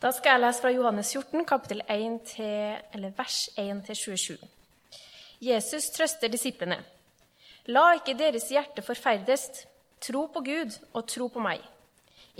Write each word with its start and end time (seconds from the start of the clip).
Da 0.00 0.08
skal 0.16 0.38
jeg 0.38 0.40
lese 0.40 0.62
fra 0.64 0.70
Johannes 0.72 1.10
14, 1.12 1.42
kapittel 1.44 1.82
1 1.84 2.14
til, 2.24 3.02
vers 3.18 3.40
1-27. 3.60 4.38
Jesus 5.44 5.90
trøster 5.92 6.30
disiplene. 6.32 6.78
La 7.68 7.82
ikke 7.98 8.14
deres 8.16 8.46
hjerte 8.48 8.80
forferdes. 8.80 9.44
Tro 10.00 10.22
på 10.32 10.40
Gud 10.46 10.78
og 10.94 11.04
tro 11.04 11.26
på 11.28 11.42
meg. 11.44 11.60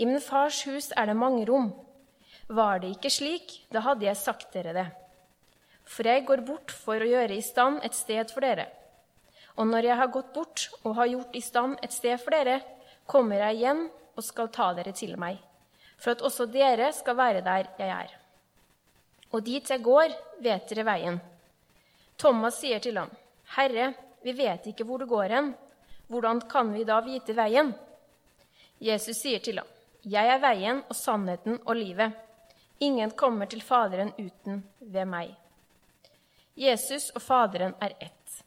I 0.01 0.07
min 0.09 0.17
fars 0.25 0.63
hus 0.65 0.89
er 0.97 1.11
det 1.11 1.15
mange 1.19 1.43
rom. 1.45 1.69
Var 2.49 2.81
det 2.81 2.95
ikke 2.95 3.13
slik, 3.13 3.53
da 3.69 3.85
hadde 3.85 4.09
jeg 4.09 4.17
sagt 4.17 4.57
dere 4.57 4.73
det. 4.79 4.87
For 5.85 6.09
jeg 6.09 6.25
går 6.25 6.41
bort 6.49 6.73
for 6.73 6.97
å 6.97 7.11
gjøre 7.11 7.37
i 7.37 7.45
stand 7.45 7.85
et 7.85 7.93
sted 7.93 8.33
for 8.33 8.41
dere. 8.41 8.71
Og 9.61 9.69
når 9.69 9.91
jeg 9.91 9.99
har 10.01 10.11
gått 10.17 10.33
bort 10.33 10.65
og 10.81 10.97
har 10.97 11.13
gjort 11.13 11.37
i 11.37 11.45
stand 11.45 11.77
et 11.85 11.93
sted 11.93 12.17
for 12.25 12.33
dere, 12.33 12.57
kommer 13.05 13.45
jeg 13.45 13.61
igjen 13.61 13.85
og 14.17 14.25
skal 14.25 14.49
ta 14.49 14.73
dere 14.73 14.97
til 14.97 15.13
meg 15.21 15.37
for 16.01 16.15
at 16.15 16.23
også 16.25 16.47
dere 16.49 16.89
skal 16.97 17.17
være 17.17 17.43
der 17.45 17.69
jeg 17.79 17.89
er. 17.89 18.15
Og 19.31 19.45
dit 19.45 19.69
jeg 19.69 19.83
går, 19.83 20.13
vet 20.43 20.69
dere 20.69 20.85
veien. 20.85 21.19
Thomas 22.17 22.59
sier 22.59 22.81
til 22.83 22.97
ham, 22.99 23.11
Herre, 23.55 23.93
vi 24.21 24.33
vet 24.37 24.67
ikke 24.71 24.85
hvor 24.85 25.01
du 25.01 25.07
går 25.09 25.33
hen. 25.35 25.53
Hvordan 26.11 26.41
kan 26.51 26.73
vi 26.73 26.83
da 26.83 26.99
vite 27.05 27.35
veien? 27.37 27.71
Jesus 28.81 29.21
sier 29.21 29.39
til 29.39 29.61
ham, 29.61 29.67
Jeg 30.03 30.27
er 30.33 30.39
veien 30.41 30.81
og 30.89 30.95
sannheten 30.97 31.59
og 31.65 31.75
livet. 31.75 32.11
Ingen 32.81 33.11
kommer 33.11 33.45
til 33.45 33.61
Faderen 33.61 34.09
uten 34.17 34.63
ved 34.79 35.05
meg. 35.05 35.35
Jesus 36.57 37.11
og 37.15 37.21
Faderen 37.21 37.75
er 37.79 37.93
ett. 38.01 38.41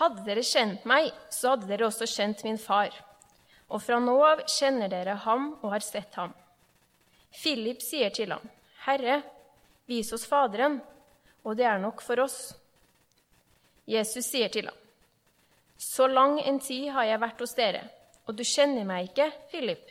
Hadde 0.00 0.24
dere 0.26 0.42
kjent 0.42 0.86
meg, 0.88 1.12
så 1.30 1.52
hadde 1.52 1.68
dere 1.68 1.86
også 1.86 2.08
kjent 2.08 2.44
min 2.44 2.58
far. 2.58 2.90
Og 3.68 3.82
fra 3.84 4.00
nå 4.00 4.16
av 4.24 4.40
kjenner 4.48 4.88
dere 4.88 5.18
ham 5.26 5.52
og 5.60 5.70
har 5.76 5.84
sett 5.84 6.16
ham. 6.16 6.32
Philip 7.34 7.82
sier 7.82 8.10
til 8.14 8.30
ham, 8.32 8.44
'Herre, 8.86 9.22
vis 9.86 10.12
oss 10.12 10.26
Faderen, 10.26 10.80
og 11.44 11.56
det 11.56 11.66
er 11.66 11.78
nok 11.78 12.02
for 12.02 12.20
oss.' 12.20 12.54
Jesus 13.86 14.30
sier 14.30 14.48
til 14.48 14.66
ham, 14.70 14.76
'Så 15.78 16.06
lang 16.06 16.40
en 16.40 16.60
tid 16.60 16.90
har 16.90 17.04
jeg 17.04 17.20
vært 17.20 17.40
hos 17.40 17.54
dere, 17.54 17.82
og 18.26 18.36
du 18.36 18.44
kjenner 18.44 18.84
meg 18.84 19.10
ikke, 19.10 19.32
Philip.' 19.50 19.90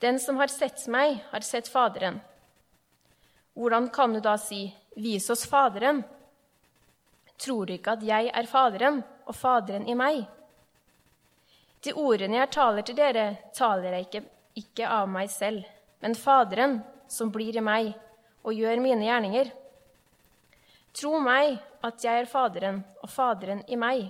'Den 0.00 0.18
som 0.18 0.36
har 0.36 0.48
sett 0.48 0.86
meg, 0.88 1.20
har 1.30 1.40
sett 1.40 1.68
Faderen.' 1.68 2.20
Hvordan 3.54 3.90
kan 3.90 4.12
du 4.12 4.20
da 4.20 4.36
si, 4.36 4.74
'Vis 4.96 5.30
oss 5.30 5.46
Faderen'? 5.46 6.04
Tror 7.38 7.66
du 7.66 7.72
ikke 7.72 7.92
at 7.92 8.02
jeg 8.02 8.30
er 8.34 8.46
Faderen, 8.46 9.02
og 9.26 9.34
Faderen 9.34 9.88
i 9.88 9.94
meg? 9.94 10.26
De 11.82 11.92
ordene 11.92 12.36
jeg 12.36 12.50
taler 12.50 12.82
til 12.82 12.96
dere, 12.96 13.36
taler 13.54 13.92
jeg 13.92 14.06
ikke, 14.06 14.24
ikke 14.56 14.88
av 14.88 15.08
meg 15.08 15.30
selv 15.30 15.64
men 16.00 16.16
Faderen 16.16 16.80
som 17.10 17.32
blir 17.32 17.56
i 17.56 17.64
meg 17.64 17.92
og 18.42 18.56
gjør 18.56 18.80
mine 18.82 19.04
gjerninger. 19.04 19.50
Tro 20.96 21.18
meg 21.22 21.58
at 21.86 22.04
jeg 22.04 22.22
er 22.24 22.30
Faderen 22.30 22.82
og 23.02 23.10
Faderen 23.12 23.62
i 23.68 23.78
meg. 23.80 24.08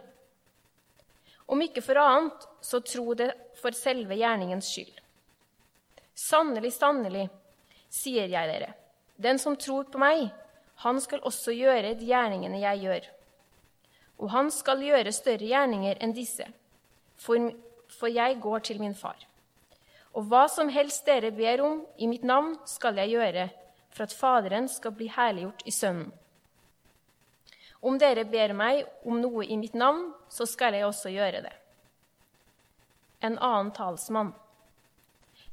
Om 1.50 1.62
ikke 1.66 1.82
for 1.82 1.98
annet, 1.98 2.46
så 2.62 2.80
tro 2.84 3.14
det 3.18 3.32
for 3.58 3.74
selve 3.74 4.16
gjerningens 4.16 4.68
skyld. 4.70 5.00
Sannelig, 6.14 6.72
sannelig, 6.76 7.26
sier 7.90 8.28
jeg 8.30 8.50
dere, 8.50 8.74
den 9.18 9.40
som 9.40 9.56
tror 9.58 9.88
på 9.90 9.98
meg, 9.98 10.28
han 10.84 11.00
skal 11.02 11.24
også 11.26 11.52
gjøre 11.52 11.96
de 11.98 12.06
gjerningene 12.08 12.60
jeg 12.62 12.84
gjør. 12.84 13.08
Og 14.20 14.30
han 14.32 14.50
skal 14.52 14.84
gjøre 14.84 15.12
større 15.16 15.48
gjerninger 15.48 15.98
enn 16.00 16.14
disse, 16.16 16.46
for, 17.20 18.08
jeg 18.08 18.38
går 18.40 18.64
til 18.68 18.80
min 18.80 18.94
far. 18.96 19.18
Og 20.16 20.26
hva 20.26 20.46
som 20.50 20.70
helst 20.72 21.06
dere 21.06 21.30
ber 21.34 21.62
om 21.62 21.82
i 21.98 22.08
mitt 22.10 22.24
navn, 22.26 22.56
skal 22.66 22.98
jeg 22.98 23.14
gjøre, 23.14 23.46
for 23.94 24.06
at 24.06 24.14
Faderen 24.14 24.66
skal 24.70 24.94
bli 24.96 25.06
herliggjort 25.10 25.62
i 25.66 25.74
Sønnen. 25.74 26.10
Om 27.80 27.96
dere 27.96 28.26
ber 28.28 28.52
meg 28.52 28.82
om 29.08 29.22
noe 29.22 29.46
i 29.46 29.56
mitt 29.56 29.74
navn, 29.78 30.10
så 30.28 30.44
skal 30.44 30.74
jeg 30.76 30.84
også 30.84 31.12
gjøre 31.14 31.40
det. 31.46 31.54
En 33.24 33.38
annen 33.38 33.70
talsmann. 33.76 34.34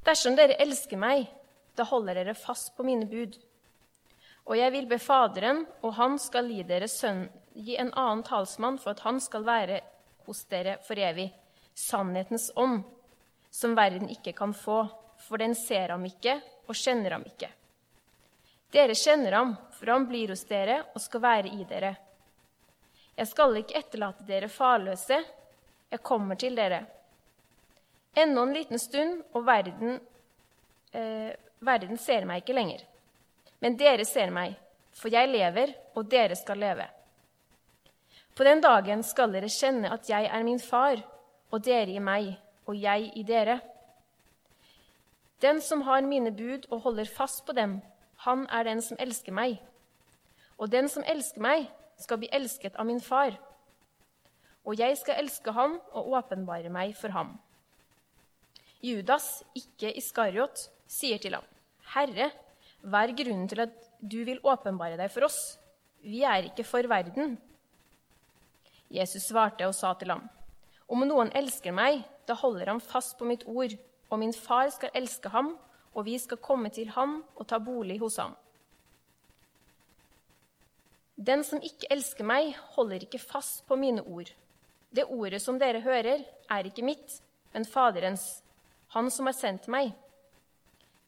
Dersom 0.04 0.36
dere 0.36 0.58
elsker 0.60 1.00
meg, 1.00 1.30
da 1.78 1.86
holder 1.88 2.20
dere 2.20 2.36
fast 2.36 2.74
på 2.76 2.84
mine 2.88 3.08
bud. 3.08 3.38
Og 4.48 4.58
jeg 4.60 4.74
vil 4.74 4.90
be 4.90 5.00
Faderen, 5.00 5.64
og 5.84 5.96
han 5.96 6.18
skal 6.20 6.52
gi 6.52 6.66
dere 6.68 6.90
sønn, 6.92 7.28
gi 7.54 7.78
en 7.80 7.94
annen 7.96 8.26
talsmann 8.28 8.82
for 8.82 8.96
at 8.96 9.06
han 9.06 9.22
skal 9.24 9.48
være 9.48 9.80
hos 10.28 10.44
dere 10.52 10.78
for 10.84 11.00
evig, 11.00 11.30
sannhetens 11.78 12.50
ånd 12.60 12.84
som 13.58 13.74
verden 13.76 14.10
ikke 14.14 14.36
kan 14.38 14.54
få, 14.54 14.84
for 15.18 15.42
den 15.42 15.56
ser 15.58 15.90
ham 15.96 16.04
ikke 16.06 16.38
og 16.68 16.76
kjenner 16.78 17.16
ham 17.16 17.24
ikke. 17.26 17.50
Dere 18.74 18.94
kjenner 18.98 19.34
ham, 19.34 19.56
for 19.74 19.90
han 19.94 20.06
blir 20.10 20.30
hos 20.34 20.44
dere 20.46 20.82
og 20.92 21.02
skal 21.02 21.24
være 21.24 21.54
i 21.56 21.66
dere. 21.70 21.96
Jeg 23.18 23.32
skal 23.32 23.58
ikke 23.58 23.80
etterlate 23.80 24.28
dere 24.28 24.52
farløse, 24.52 25.18
jeg 25.90 26.04
kommer 26.06 26.38
til 26.38 26.58
dere. 26.60 26.84
Ennå 28.18 28.44
en 28.44 28.54
liten 28.54 28.80
stund, 28.82 29.24
og 29.34 29.46
verden, 29.48 30.00
eh, 30.94 31.34
verden 31.60 31.98
ser 31.98 32.26
meg 32.26 32.44
ikke 32.44 32.58
lenger. 32.58 32.84
Men 33.62 33.78
dere 33.78 34.06
ser 34.06 34.30
meg, 34.30 34.54
for 34.94 35.10
jeg 35.10 35.32
lever, 35.32 35.74
og 35.96 36.10
dere 36.12 36.36
skal 36.36 36.60
leve. 36.62 36.86
På 38.36 38.46
den 38.46 38.62
dagen 38.62 39.02
skal 39.04 39.32
dere 39.34 39.50
kjenne 39.50 39.90
at 39.94 40.10
jeg 40.10 40.30
er 40.30 40.44
min 40.44 40.60
far, 40.60 41.02
og 41.50 41.64
dere 41.64 41.96
i 41.96 42.04
meg, 42.04 42.36
og 42.68 42.78
jeg 42.78 43.12
i 43.16 43.24
dere. 43.24 43.60
Den 45.42 45.62
som 45.62 45.82
har 45.88 46.06
mine 46.06 46.32
bud 46.32 46.68
og 46.70 46.82
holder 46.82 47.10
fast 47.10 47.46
på 47.46 47.56
dem, 47.56 47.80
han 48.26 48.48
er 48.50 48.64
den 48.68 48.82
som 48.82 48.98
elsker 49.00 49.34
meg. 49.34 49.60
Og 50.58 50.72
den 50.72 50.90
som 50.90 51.06
elsker 51.06 51.42
meg, 51.42 51.68
skal 51.98 52.20
bli 52.22 52.30
elsket 52.34 52.76
av 52.78 52.86
min 52.86 53.02
far. 53.02 53.38
Og 54.66 54.78
jeg 54.78 54.98
skal 55.00 55.22
elske 55.22 55.54
ham 55.54 55.78
og 55.96 56.12
åpenbare 56.20 56.70
meg 56.74 56.96
for 56.98 57.14
ham. 57.14 57.38
Judas, 58.84 59.42
ikke 59.58 59.94
Iskariot, 59.98 60.68
sier 60.88 61.22
til 61.22 61.38
ham, 61.38 61.46
Herre, 61.94 62.30
hva 62.86 63.04
er 63.04 63.16
grunnen 63.18 63.48
til 63.50 63.64
at 63.66 63.74
du 64.00 64.20
vil 64.28 64.42
åpenbare 64.46 65.00
deg 65.00 65.10
for 65.12 65.26
oss? 65.28 65.58
Vi 66.06 66.22
er 66.22 66.52
ikke 66.52 66.66
for 66.68 66.86
verden. 66.90 67.38
Jesus 68.94 69.26
svarte 69.28 69.66
og 69.68 69.76
sa 69.76 69.94
til 69.98 70.14
ham, 70.14 70.28
Om 70.88 71.04
noen 71.08 71.32
elsker 71.36 71.76
meg, 71.76 72.04
da 72.28 72.36
holder 72.40 72.72
han 72.72 72.84
fast 72.84 73.18
på 73.20 73.28
mitt 73.28 73.44
ord, 73.48 73.76
og 74.08 74.20
min 74.20 74.34
far 74.34 74.70
skal 74.72 74.94
elske 74.96 75.30
ham, 75.34 75.56
og 75.94 76.06
vi 76.08 76.16
skal 76.22 76.40
komme 76.44 76.70
til 76.72 76.92
ham 76.96 77.20
og 77.36 77.48
ta 77.50 77.60
bolig 77.60 78.00
hos 78.00 78.20
ham. 78.22 78.36
Den 81.18 81.44
som 81.44 81.64
ikke 81.66 81.90
elsker 81.92 82.28
meg, 82.28 82.54
holder 82.76 83.04
ikke 83.04 83.20
fast 83.20 83.66
på 83.68 83.76
mine 83.76 84.04
ord. 84.06 84.30
Det 84.94 85.08
ordet 85.10 85.42
som 85.42 85.58
dere 85.60 85.82
hører, 85.82 86.22
er 86.50 86.68
ikke 86.70 86.86
mitt, 86.86 87.22
men 87.54 87.66
Faderens, 87.66 88.44
Han 88.96 89.10
som 89.12 89.28
har 89.28 89.36
sendt 89.36 89.66
meg. 89.68 89.90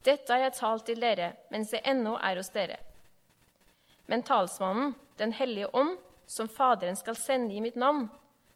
Dette 0.03 0.33
har 0.33 0.41
jeg 0.41 0.55
talt 0.57 0.83
til 0.85 0.99
dere 0.99 1.29
mens 1.47 1.71
jeg 1.71 1.85
ennå 1.87 2.17
er 2.19 2.35
hos 2.35 2.49
dere. 2.51 2.75
Men 4.07 4.23
talsmannen, 4.23 4.95
Den 5.17 5.31
hellige 5.33 5.67
ånd, 5.75 5.97
som 6.27 6.47
Faderen 6.47 6.95
skal 6.95 7.15
sende 7.15 7.53
i 7.53 7.61
mitt 7.61 7.75
navn, 7.75 8.09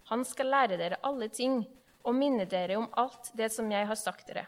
han 0.09 0.25
skal 0.27 0.51
lære 0.51 0.77
dere 0.79 0.99
alle 1.03 1.29
ting 1.33 1.61
og 2.03 2.15
minne 2.17 2.45
dere 2.49 2.77
om 2.79 2.89
alt 2.99 3.31
det 3.37 3.51
som 3.53 3.69
jeg 3.71 3.87
har 3.87 3.99
sagt 3.99 4.27
dere. 4.27 4.45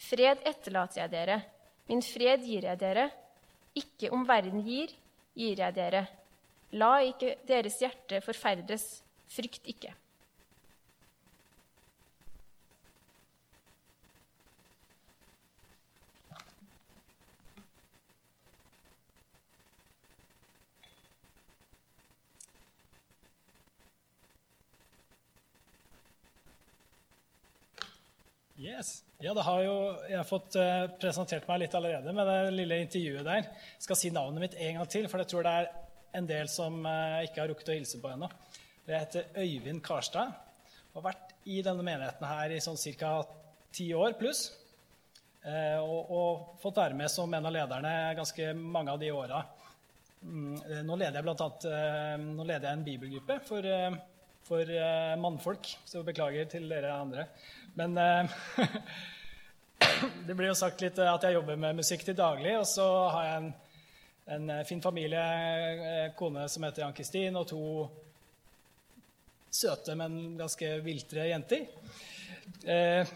Fred 0.00 0.42
etterlater 0.48 1.02
jeg 1.02 1.12
dere, 1.12 1.40
min 1.88 2.02
fred 2.02 2.42
gir 2.44 2.66
jeg 2.66 2.80
dere. 2.80 3.10
Ikke 3.76 4.10
om 4.14 4.24
verden 4.28 4.62
gir, 4.64 4.90
gir 5.36 5.60
jeg 5.60 5.74
dere. 5.76 6.06
La 6.76 6.96
ikke 7.04 7.36
deres 7.46 7.78
hjerte 7.80 8.20
forferdes, 8.24 8.86
frykt 9.30 9.68
ikke. 9.68 9.92
Yes. 28.66 29.04
Ja, 29.22 29.30
det 29.30 29.44
har 29.46 29.60
jo 29.62 29.74
jeg 30.10 30.26
fått 30.26 30.56
uh, 30.58 30.88
presentert 30.98 31.44
meg 31.46 31.60
litt 31.62 31.74
allerede 31.78 32.12
med 32.14 32.26
det 32.26 32.38
lille 32.56 32.80
intervjuet 32.82 33.26
der. 33.26 33.44
Jeg 33.76 33.84
skal 33.84 33.98
si 34.00 34.10
navnet 34.10 34.42
mitt 34.42 34.56
en 34.58 34.80
gang 34.80 34.88
til, 34.90 35.06
for 35.10 35.22
jeg 35.22 35.30
tror 35.30 35.46
det 35.46 35.52
er 35.54 35.68
en 36.18 36.26
del 36.26 36.50
som 36.50 36.80
uh, 36.82 37.22
ikke 37.22 37.44
har 37.44 37.52
rukket 37.52 37.70
å 37.70 37.76
hilse 37.76 38.00
på 38.02 38.10
ennå. 38.10 38.28
Jeg 38.88 39.04
heter 39.04 39.38
Øyvind 39.38 39.82
Karstad 39.86 40.32
og 40.90 40.98
har 40.98 41.04
vært 41.12 41.34
i 41.46 41.60
denne 41.62 41.84
menigheten 41.86 42.26
her 42.26 42.54
i 42.56 42.62
sånn 42.64 42.78
ca. 42.98 43.12
ti 43.76 43.86
år 43.94 44.16
pluss. 44.18 44.48
Uh, 45.46 45.78
og, 45.84 46.10
og, 46.10 46.48
fått 46.64 46.80
være 46.82 46.98
med 46.98 47.12
som 47.12 47.38
en 47.38 47.46
av 47.46 47.54
lederne 47.54 47.92
ganske 48.18 48.50
mange 48.58 48.96
av 48.96 48.98
de 48.98 49.12
åra. 49.14 49.44
Mm, 50.26 50.82
nå 50.88 50.96
leder 50.98 51.20
jeg 51.20 51.28
blant 51.28 51.44
annet, 51.44 51.68
nå 52.24 52.42
leder 52.42 52.66
jeg 52.66 52.78
en 52.80 52.86
bibelgruppe 52.88 53.36
for, 53.46 53.68
for 54.48 54.72
mannfolk, 55.22 55.68
så 55.86 56.02
beklager 56.02 56.48
til 56.50 56.66
dere 56.72 56.96
andre. 56.96 57.28
Men, 57.76 57.98
eh, 57.98 58.30
det 60.26 60.34
blir 60.34 60.48
jo 60.48 60.56
sagt 60.56 60.80
litt 60.80 60.98
at 61.02 61.28
jeg 61.28 61.36
jobber 61.36 61.58
med 61.60 61.76
musikk 61.82 62.06
til 62.06 62.16
daglig, 62.16 62.56
og 62.56 62.66
så 62.68 62.86
har 63.12 63.28
jeg 63.28 63.38
en, 63.42 63.52
en 64.36 64.64
fin 64.68 64.82
familie, 64.82 65.22
eh, 65.76 66.10
kone 66.16 66.48
som 66.48 66.64
heter 66.64 66.86
Ann 66.86 66.96
Kristin, 66.96 67.36
og 67.36 67.48
to 67.52 67.62
søte, 69.52 69.96
men 69.98 70.36
ganske 70.38 70.70
viltre 70.84 71.28
jenter. 71.30 71.68
Eh, 72.64 73.14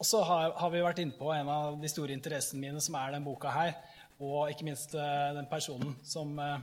og 0.00 0.06
så 0.08 0.22
har, 0.24 0.54
har, 0.56 0.72
vi 0.72 0.80
vært 0.80 1.00
inne 1.02 1.16
på 1.16 1.28
en 1.34 1.48
av 1.52 1.76
de 1.80 1.88
store 1.92 2.16
interessene 2.16 2.62
mine, 2.62 2.80
som 2.80 2.96
er 2.96 3.12
den 3.18 3.26
boka 3.26 3.52
her, 3.52 3.74
og 4.20 4.48
ikke 4.48 4.68
minst 4.68 4.96
eh, 4.96 5.32
den 5.36 5.48
personen 5.50 5.92
som, 6.08 6.32
eh, 6.40 6.60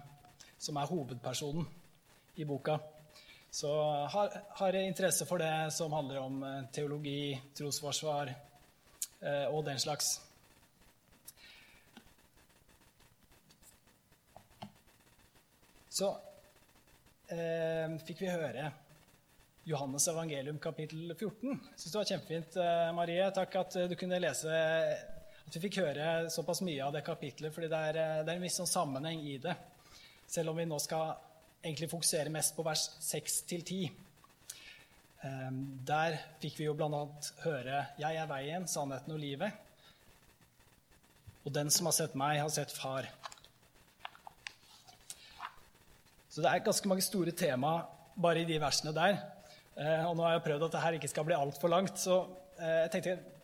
som 0.58 0.78
er 0.82 0.90
hovedpersonen 0.90 1.68
i 2.38 2.50
boka. 2.50 2.80
Så 3.52 3.72
har, 4.12 4.42
har 4.60 4.76
jeg 4.76 4.92
interesse 4.92 5.26
for 5.26 5.42
det 5.42 5.72
som 5.74 5.94
handler 5.96 6.20
om 6.22 6.42
eh, 6.44 6.64
teologi, 6.74 7.38
trosforsvar 7.58 8.32
eh, 8.32 9.46
og 9.48 9.64
den 9.66 9.80
slags. 9.80 10.18
Så 15.98 16.12
eh, 17.34 17.96
fikk 18.06 18.22
vi 18.22 18.30
høre 18.30 18.68
Johannes 19.68 20.06
evangelium 20.08 20.60
kapittel 20.62 21.16
14. 21.16 21.50
Jeg 21.50 21.80
syns 21.80 21.94
det 21.94 21.98
var 21.98 22.12
kjempefint, 22.12 22.58
eh, 22.62 22.90
Marie. 22.96 23.30
Takk 23.34 23.56
at 23.64 23.80
du 23.90 23.96
kunne 24.00 24.20
lese 24.22 24.52
At 25.48 25.56
vi 25.56 25.64
fikk 25.64 25.80
høre 25.82 26.28
såpass 26.30 26.62
mye 26.68 26.84
av 26.84 26.94
det 26.94 27.02
kapitlet, 27.08 27.54
fordi 27.56 27.72
det 27.72 27.80
er, 27.90 27.98
det 28.28 28.32
er 28.32 28.36
en 28.36 28.46
viss 28.46 28.60
sånn 28.60 28.70
sammenheng 28.70 29.24
i 29.24 29.38
det. 29.42 29.56
Selv 30.28 30.52
om 30.52 30.60
vi 30.60 30.68
nå 30.68 30.78
skal 30.84 31.16
egentlig 31.64 31.90
fokuserer 31.92 32.32
mest 32.34 32.56
på 32.56 32.66
vers 32.66 32.90
6-10. 33.04 33.92
Ehm, 35.26 35.62
der 35.88 36.18
fikk 36.42 36.60
vi 36.60 36.68
jo 36.68 36.76
bl.a. 36.78 37.06
høre 37.44 37.86
'Jeg 38.00 38.16
er 38.16 38.28
veien, 38.30 38.68
sannheten 38.68 39.14
og 39.14 39.20
livet'. 39.20 39.52
Og 41.46 41.54
den 41.54 41.70
som 41.70 41.86
har 41.88 41.96
sett 41.96 42.16
meg, 42.16 42.40
har 42.40 42.50
sett 42.50 42.72
far. 42.72 43.08
Så 46.30 46.42
det 46.42 46.52
er 46.52 46.60
ganske 46.60 46.88
mange 46.88 47.02
store 47.02 47.32
tema 47.32 47.86
bare 48.22 48.42
i 48.42 48.46
de 48.46 48.60
versene 48.60 48.94
der. 48.94 49.18
Eh, 49.78 50.04
og 50.10 50.18
nå 50.18 50.24
har 50.24 50.32
jeg 50.32 50.44
prøvd 50.44 50.64
at 50.64 50.72
dette 50.76 50.94
ikke 51.00 51.08
skal 51.08 51.26
bli 51.26 51.38
altfor 51.38 51.70
langt, 51.70 52.00
så 52.00 52.28
eh, 52.60 52.84
jeg 52.84 52.92
tenkte 52.92 53.37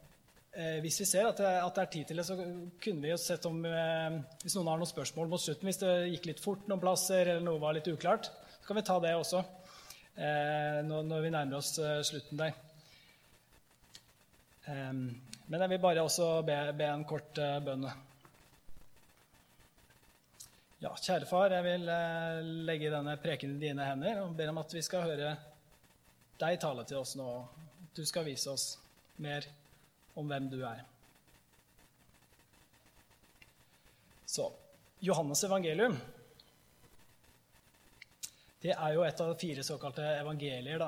hvis 0.54 1.00
vi 1.02 1.06
ser 1.10 1.26
at 1.26 1.40
det, 1.42 1.50
at 1.50 1.74
det, 1.74 1.82
er 1.82 1.90
tid 1.90 2.10
til 2.10 2.20
det, 2.20 2.24
så 2.28 2.36
kunne 2.38 3.02
vi 3.02 3.10
jo 3.10 3.18
sett 3.18 3.46
om 3.50 3.64
eh, 3.66 4.18
Hvis 4.44 4.54
noen 4.54 4.68
har 4.70 4.78
noen 4.78 4.90
spørsmål 4.90 5.32
mot 5.32 5.42
slutten, 5.42 5.66
hvis 5.66 5.82
det 5.82 5.94
gikk 6.12 6.28
litt 6.30 6.44
fort 6.44 6.68
noen 6.70 6.82
plasser, 6.84 7.26
eller 7.26 7.42
noe 7.42 7.62
var 7.62 7.74
litt 7.74 7.90
uklart, 7.90 8.30
så 8.60 8.68
kan 8.68 8.78
vi 8.78 8.84
ta 8.86 9.00
det 9.02 9.16
også 9.18 9.42
eh, 9.42 10.84
når, 10.86 11.24
vi 11.26 11.32
nærmer 11.34 11.58
oss 11.58 11.72
eh, 11.82 12.04
slutten 12.06 12.44
der. 12.44 12.54
Eh, 14.70 14.92
men 14.94 15.66
jeg 15.66 15.72
vil 15.74 15.82
bare 15.88 16.06
også 16.06 16.28
be, 16.46 16.60
be 16.78 16.92
en 16.92 17.08
kort 17.10 17.42
eh, 17.42 17.58
bønn. 17.66 17.90
Ja, 20.84 20.94
kjære 20.94 21.26
far, 21.26 21.56
jeg 21.56 21.66
vil 21.66 21.90
legge 22.68 22.94
denne 22.94 23.18
preken 23.24 23.56
i 23.56 23.66
dine 23.70 23.90
hender 23.90 24.22
og 24.28 24.38
ber 24.38 24.54
om 24.54 24.62
at 24.62 24.74
vi 24.76 24.86
skal 24.86 25.08
høre 25.08 25.34
deg 26.44 26.62
tale 26.62 26.86
til 26.86 27.02
oss 27.02 27.18
nå. 27.18 27.28
Du 27.96 28.06
skal 28.06 28.28
vise 28.28 28.54
oss 28.54 28.74
mer 29.24 29.48
om 30.16 30.28
hvem 30.30 30.50
du 30.52 30.60
er. 30.68 30.84
Så 34.34 34.50
Johannes 35.04 35.44
evangelium 35.44 35.98
det 38.64 38.72
er 38.72 38.94
jo 38.96 39.02
et 39.04 39.20
av 39.20 39.34
fire 39.36 39.64
såkalte 39.66 40.04
evangelier 40.22 40.80
da, 40.80 40.88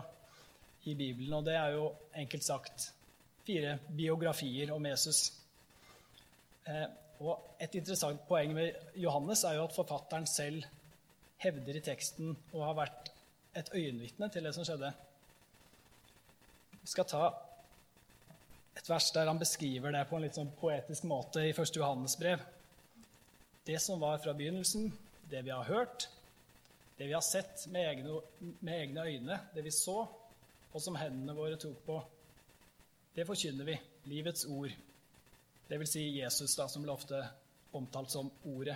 i 0.88 0.94
Bibelen. 0.96 1.34
Og 1.36 1.44
det 1.44 1.58
er 1.60 1.74
jo 1.76 1.90
enkelt 2.16 2.46
sagt 2.46 2.86
fire 3.44 3.74
biografier 3.98 4.72
om 4.72 4.86
Jesus. 4.88 5.26
Eh, 6.64 6.86
og 7.20 7.60
et 7.60 7.76
interessant 7.76 8.24
poeng 8.30 8.54
med 8.56 8.96
Johannes 9.00 9.44
er 9.44 9.58
jo 9.58 9.66
at 9.68 9.76
forfatteren 9.76 10.28
selv 10.28 10.64
hevder 11.44 11.76
i 11.76 11.84
teksten 11.84 12.32
å 12.56 12.64
ha 12.64 12.72
vært 12.78 13.12
et 13.60 13.74
øyenvitne 13.76 14.30
til 14.32 14.48
det 14.48 14.56
som 14.56 14.68
skjedde. 14.68 14.94
Vi 16.80 16.94
skal 16.94 17.08
ta 17.12 17.28
et 18.76 18.90
vers 18.90 19.12
der 19.16 19.30
han 19.32 19.40
beskriver 19.40 19.96
det 19.96 20.04
på 20.10 20.18
en 20.18 20.26
litt 20.26 20.38
sånn 20.38 20.52
poetisk 20.60 21.08
måte 21.10 21.44
i 21.46 21.54
1. 21.54 21.78
Johannes 21.78 22.18
brev. 22.20 22.44
Det 23.66 23.80
som 23.82 24.00
var 24.00 24.20
fra 24.22 24.36
begynnelsen, 24.38 24.92
det 25.30 25.42
vi 25.48 25.54
har 25.54 25.66
hørt, 25.66 26.10
det 26.98 27.08
vi 27.08 27.16
har 27.16 27.24
sett 27.26 27.66
med 27.74 27.88
egne, 27.90 28.20
med 28.60 28.74
egne 28.76 29.06
øyne, 29.08 29.40
det 29.56 29.64
vi 29.66 29.74
så, 29.74 30.04
og 30.72 30.84
som 30.84 30.98
hendene 31.00 31.36
våre 31.36 31.58
tok 31.60 31.80
på, 31.88 32.02
det 33.16 33.26
forkynner 33.28 33.68
vi. 33.68 33.78
Livets 34.12 34.46
ord. 34.46 34.72
Det 35.68 35.80
vil 35.82 35.90
si 35.90 36.04
Jesus, 36.20 36.54
da, 36.60 36.68
som 36.70 36.84
ble 36.84 36.94
ofte 36.94 37.24
omtalt 37.76 38.12
som 38.12 38.30
Ordet. 38.52 38.76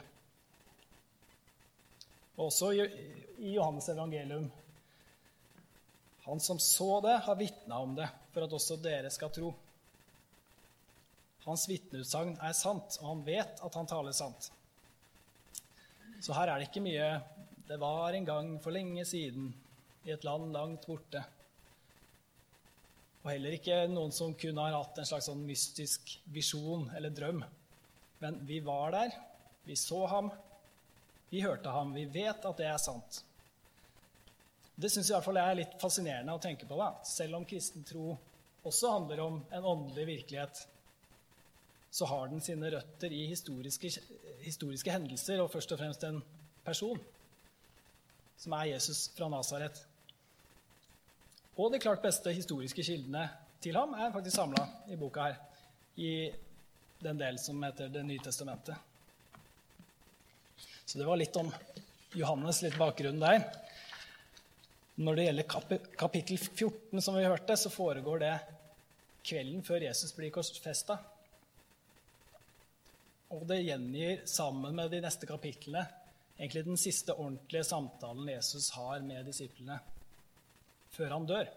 Også 2.39 2.71
i, 2.73 2.85
Johannes 3.51 3.89
evangelium 3.91 4.45
Han 6.23 6.39
som 6.39 6.59
så 6.59 7.01
det, 7.01 7.17
har 7.25 7.35
vitna 7.35 7.79
om 7.79 7.95
det, 7.95 8.07
for 8.31 8.45
at 8.45 8.53
også 8.53 8.77
dere 8.79 9.11
skal 9.11 9.31
tro. 9.33 9.51
Hans 11.45 11.65
vitneutsagn 11.69 12.35
er 12.43 12.55
sant, 12.57 12.99
og 13.01 13.07
han 13.13 13.25
vet 13.25 13.61
at 13.65 13.77
han 13.79 13.87
taler 13.89 14.15
sant. 14.15 14.49
Så 16.19 16.35
her 16.35 16.51
er 16.51 16.59
det 16.59 16.69
ikke 16.69 16.83
mye 16.83 17.09
'det 17.69 17.77
var 17.79 18.13
en 18.13 18.25
gang 18.25 18.47
for 18.59 18.71
lenge 18.71 19.05
siden 19.05 19.53
i 20.05 20.11
et 20.11 20.23
land 20.23 20.51
langt 20.53 20.87
borte'. 20.87 21.23
Og 23.23 23.31
heller 23.31 23.55
ikke 23.55 23.87
noen 23.87 24.11
som 24.11 24.33
kun 24.33 24.57
har 24.57 24.73
hatt 24.73 24.97
en 24.97 25.05
slags 25.05 25.27
sånn 25.29 25.45
mystisk 25.45 26.19
visjon 26.33 26.89
eller 26.95 27.09
drøm. 27.09 27.43
Men 28.19 28.39
vi 28.45 28.59
var 28.59 28.91
der, 28.91 29.11
vi 29.63 29.75
så 29.75 30.05
ham, 30.07 30.31
vi 31.29 31.41
hørte 31.41 31.69
ham, 31.69 31.93
vi 31.93 32.05
vet 32.05 32.45
at 32.45 32.57
det 32.57 32.65
er 32.65 32.77
sant. 32.81 33.23
Det 34.75 34.89
syns 34.91 35.11
jeg 35.11 35.37
er 35.37 35.55
litt 35.59 35.75
fascinerende 35.81 36.33
å 36.33 36.41
tenke 36.41 36.65
på, 36.65 36.77
da. 36.79 36.93
selv 37.03 37.35
om 37.35 37.45
kristen 37.45 37.83
tro 37.83 38.17
også 38.63 38.91
handler 38.91 39.19
om 39.19 39.41
en 39.51 39.65
åndelig 39.65 40.05
virkelighet 40.07 40.67
så 41.91 42.05
har 42.05 42.27
den 42.29 42.41
sine 42.41 42.69
røtter 42.69 43.11
i 43.11 43.25
historiske, 43.29 43.91
historiske, 44.43 44.91
hendelser, 44.91 45.41
og 45.41 45.51
først 45.51 45.71
og 45.73 45.79
fremst 45.81 46.03
en 46.05 46.21
person, 46.65 46.99
som 48.37 48.55
er 48.59 48.73
Jesus 48.75 49.07
fra 49.15 49.29
Nasaret. 49.31 49.81
Og 51.57 51.73
de 51.73 51.81
klart 51.81 52.03
beste 52.03 52.31
historiske 52.31 52.85
kildene 52.85 53.25
til 53.63 53.75
ham 53.75 53.95
er 53.97 54.13
faktisk 54.13 54.37
samla 54.37 54.67
i 54.87 54.99
boka 54.99 55.25
her, 55.31 55.41
i 55.99 56.11
den 57.03 57.19
delen 57.19 57.41
som 57.41 57.63
heter 57.63 57.89
Det 57.91 58.05
nye 58.05 58.21
testamentet. 58.23 58.75
Så 60.85 60.97
det 60.97 61.05
var 61.05 61.19
litt 61.19 61.35
om 61.37 61.51
Johannes, 62.17 62.61
litt 62.63 62.77
bakgrunnen 62.79 63.21
der. 63.21 63.43
Når 64.99 65.15
det 65.15 65.25
gjelder 65.25 65.83
kapittel 65.99 66.37
14, 66.37 67.01
som 67.01 67.15
vi 67.15 67.27
hørte, 67.27 67.57
så 67.57 67.69
foregår 67.69 68.23
det 68.23 68.33
kvelden 69.23 69.61
før 69.63 69.85
Jesus 69.85 70.15
blir 70.15 70.31
korsfesta. 70.33 70.97
Og 73.29 73.45
det 73.49 73.61
gjengir 73.61 74.23
sammen 74.29 74.75
med 74.75 74.89
de 74.91 75.01
neste 75.03 75.27
kapitlene 75.29 75.85
egentlig 76.39 76.65
den 76.65 76.79
siste 76.79 77.13
ordentlige 77.13 77.63
samtalen 77.67 78.29
Jesus 78.31 78.69
har 78.77 79.01
med 79.03 79.27
disiplene 79.27 79.79
før 80.95 81.17
han 81.17 81.27
dør. 81.27 81.49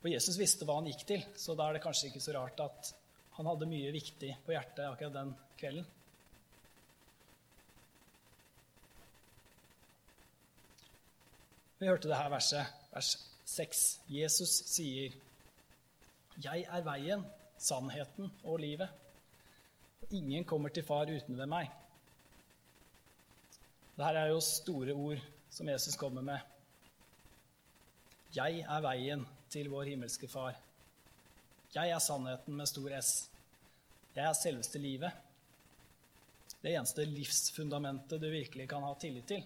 For 0.00 0.12
Jesus 0.12 0.38
visste 0.40 0.66
hva 0.68 0.78
han 0.80 0.88
gikk 0.88 1.04
til, 1.08 1.26
så 1.36 1.54
da 1.56 1.68
er 1.68 1.76
det 1.76 1.84
kanskje 1.84 2.10
ikke 2.10 2.22
så 2.24 2.34
rart 2.36 2.60
at 2.64 2.90
han 3.36 3.48
hadde 3.50 3.68
mye 3.68 3.92
viktig 3.94 4.32
på 4.46 4.54
hjertet 4.54 4.86
akkurat 4.86 5.14
den 5.14 5.30
kvelden. 5.60 5.86
Vi 11.78 11.88
hørte 11.90 12.08
det 12.08 12.16
her 12.16 12.30
verset, 12.32 12.82
vers 12.94 13.14
6. 13.44 13.80
Jesus 14.08 14.52
sier, 14.72 15.12
'Jeg 16.40 16.66
er 16.68 16.82
veien, 16.82 17.24
sannheten 17.58 18.32
og 18.44 18.60
livet'. 18.60 19.03
Ingen 20.10 20.44
kommer 20.44 20.68
til 20.68 20.84
far 20.84 21.08
uten 21.10 21.38
ved 21.38 21.48
meg. 21.48 21.70
Dette 23.94 24.20
er 24.20 24.32
jo 24.32 24.40
store 24.42 24.94
ord 24.94 25.22
som 25.54 25.68
Jesus 25.70 25.96
kommer 25.96 26.24
med. 26.26 26.38
Jeg 28.34 28.64
er 28.66 28.82
veien 28.82 29.22
til 29.50 29.70
vår 29.70 29.92
himmelske 29.92 30.28
far. 30.28 30.56
Jeg 31.74 31.90
er 31.90 32.02
sannheten 32.02 32.56
med 32.58 32.66
stor 32.66 32.90
S. 32.98 33.12
Jeg 34.14 34.26
er 34.26 34.34
selveste 34.38 34.78
livet. 34.78 35.12
Det 36.62 36.72
eneste 36.74 37.04
livsfundamentet 37.06 38.20
du 38.20 38.28
virkelig 38.30 38.68
kan 38.68 38.82
ha 38.82 38.94
tillit 38.98 39.26
til. 39.28 39.44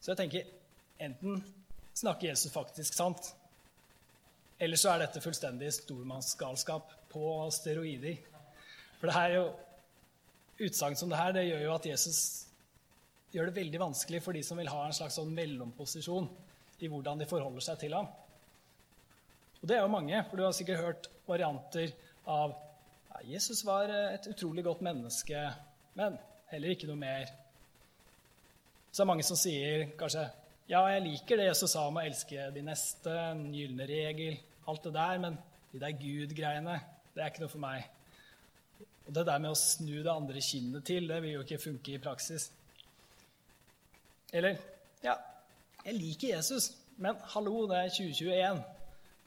Så 0.00 0.12
jeg 0.12 0.20
tenker 0.20 0.50
enten 1.02 1.42
snakker 1.96 2.28
Jesus 2.28 2.52
faktisk 2.52 2.94
sant, 2.94 3.32
eller 4.60 4.76
så 4.76 4.92
er 4.92 5.04
dette 5.04 5.20
fullstendig 5.24 5.72
stormannsgalskap 5.74 6.92
på 7.16 7.36
steroider. 7.54 8.20
For 9.00 9.08
det 9.08 9.16
her 9.16 9.30
er 9.30 9.40
jo 9.40 9.46
Utsagn 10.56 10.96
som 10.96 11.10
det 11.12 11.18
her 11.20 11.34
det 11.36 11.48
gjør 11.50 11.66
jo 11.66 11.72
at 11.74 11.86
Jesus 11.90 12.18
gjør 13.32 13.50
det 13.50 13.58
veldig 13.58 13.80
vanskelig 13.82 14.22
for 14.24 14.36
de 14.36 14.40
som 14.44 14.56
vil 14.56 14.70
ha 14.72 14.86
en 14.86 14.94
slags 14.96 15.18
sånn 15.18 15.34
mellomposisjon 15.36 16.30
i 16.80 16.88
hvordan 16.88 17.20
de 17.20 17.28
forholder 17.28 17.64
seg 17.64 17.82
til 17.82 17.96
ham. 17.96 18.08
Og 19.60 19.68
det 19.68 19.76
er 19.76 19.84
jo 19.84 19.92
mange, 19.92 20.22
for 20.30 20.40
du 20.40 20.46
har 20.46 20.54
sikkert 20.56 20.80
hørt 20.80 21.10
varianter 21.28 21.92
av 22.32 22.54
ja, 23.10 23.20
Jesus 23.34 23.60
var 23.68 23.92
et 23.92 24.28
utrolig 24.30 24.64
godt 24.64 24.84
menneske, 24.86 25.44
men 25.98 26.16
heller 26.52 26.72
ikke 26.72 26.88
noe 26.88 27.00
mer. 27.00 27.28
Så 28.88 29.02
det 29.02 29.04
er 29.04 29.12
mange 29.12 29.28
som 29.28 29.40
sier 29.40 29.88
kanskje 30.00 30.24
ja, 30.66 30.80
jeg 30.90 31.04
liker 31.04 31.38
det 31.38 31.50
Jesus 31.50 31.76
sa 31.76 31.84
om 31.86 32.00
å 32.00 32.02
elske 32.02 32.48
de 32.50 32.62
neste, 32.66 33.12
den 33.12 33.52
gylne 33.54 33.84
regel, 33.86 34.40
alt 34.66 34.88
det 34.88 34.96
der, 34.96 35.20
men 35.22 35.36
de 35.70 35.78
der 35.78 35.92
Gud-greiene, 35.94 36.80
det 37.16 37.24
er 37.24 37.32
ikke 37.32 37.46
noe 37.46 37.52
for 37.52 37.62
meg. 37.62 37.86
Og 39.06 39.14
det 39.16 39.24
der 39.24 39.40
med 39.40 39.54
å 39.54 39.58
snu 39.58 39.94
det 40.04 40.12
andre 40.12 40.42
kinnet 40.44 40.84
til, 40.84 41.06
det 41.08 41.20
vil 41.24 41.38
jo 41.38 41.44
ikke 41.46 41.62
funke 41.62 41.94
i 41.94 42.00
praksis. 42.02 42.50
Eller 44.36 44.58
ja, 45.04 45.14
jeg 45.86 45.96
liker 45.96 46.34
Jesus, 46.34 46.72
men 47.00 47.16
hallo, 47.32 47.64
det 47.70 47.78
er 47.78 47.94
2021. 47.94 48.60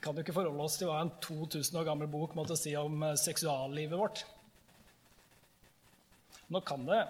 Kan 0.04 0.20
jo 0.20 0.26
ikke 0.26 0.36
forholde 0.36 0.66
oss 0.68 0.78
til 0.78 0.92
hva 0.92 1.00
en 1.02 1.14
2000 1.24 1.80
år 1.82 1.88
gammel 1.88 2.12
bok 2.12 2.36
måtte 2.38 2.58
si 2.60 2.76
om 2.78 3.02
eh, 3.08 3.18
seksuallivet 3.20 4.00
vårt. 4.00 4.22
Nå 6.54 6.62
kan 6.66 6.86
det 6.86 7.02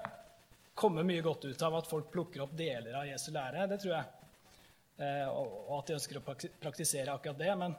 komme 0.79 1.03
mye 1.03 1.23
godt 1.25 1.49
ut 1.49 1.65
av 1.65 1.75
at 1.79 1.89
folk 1.89 2.07
plukker 2.13 2.45
opp 2.45 2.55
deler 2.57 2.95
av 3.01 3.07
Jesu 3.09 3.29
lære, 3.35 3.67
det 3.71 3.81
tror 3.83 3.97
jeg. 3.97 4.19
Eh, 5.03 5.27
og 5.27 5.73
at 5.81 5.89
de 5.89 5.97
ønsker 5.97 6.21
å 6.21 6.23
praktisere 6.23 7.13
akkurat 7.13 7.41
det. 7.41 7.51
Men 7.59 7.75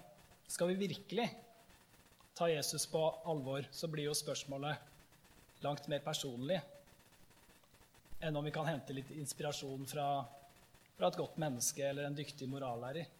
skal 0.51 0.73
vi 0.73 0.83
virkelig 0.87 1.31
ta 2.41 2.49
Jesus 2.49 2.87
på 2.89 3.03
alvor, 3.29 3.67
så 3.71 3.89
blir 3.93 4.07
jo 4.07 4.15
spørsmålet 4.17 5.61
langt 5.61 5.89
mer 5.93 6.01
personlig 6.01 6.57
enn 8.25 8.37
om 8.37 8.45
vi 8.45 8.53
kan 8.55 8.65
hente 8.65 8.95
litt 8.97 9.11
inspirasjon 9.13 9.83
fra, 9.89 10.07
fra 10.97 11.09
et 11.11 11.19
godt 11.21 11.37
menneske 11.41 11.85
eller 11.85 12.07
en 12.09 12.17
dyktig 12.17 12.49
morallærer. 12.49 13.11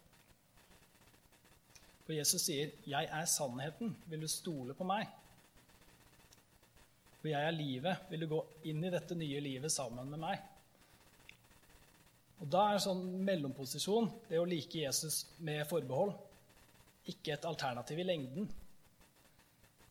For 2.05 2.17
Jesus 2.17 2.41
sier, 2.41 2.71
'Jeg 2.85 3.09
er 3.11 3.25
sannheten. 3.25 3.95
Vil 4.09 4.21
du 4.21 4.27
stole 4.27 4.73
på 4.73 4.83
meg?' 4.83 5.13
For 7.21 7.29
jeg 7.29 7.45
er 7.45 7.51
livet. 7.51 7.97
Vil 8.09 8.19
du 8.19 8.27
gå 8.27 8.45
inn 8.63 8.83
i 8.83 8.89
dette 8.89 9.15
nye 9.15 9.39
livet 9.39 9.71
sammen 9.71 10.09
med 10.09 10.19
meg? 10.19 10.39
Og 12.41 12.49
Da 12.49 12.57
er 12.67 12.73
en 12.73 12.79
sånn 12.79 13.05
mellomposisjon, 13.21 14.09
det 14.29 14.39
å 14.39 14.49
like 14.49 14.79
Jesus 14.79 15.25
med 15.37 15.67
forbehold, 15.69 16.13
ikke 17.05 17.33
et 17.33 17.45
alternativ 17.45 17.99
i 17.99 18.03
lengden. 18.03 18.49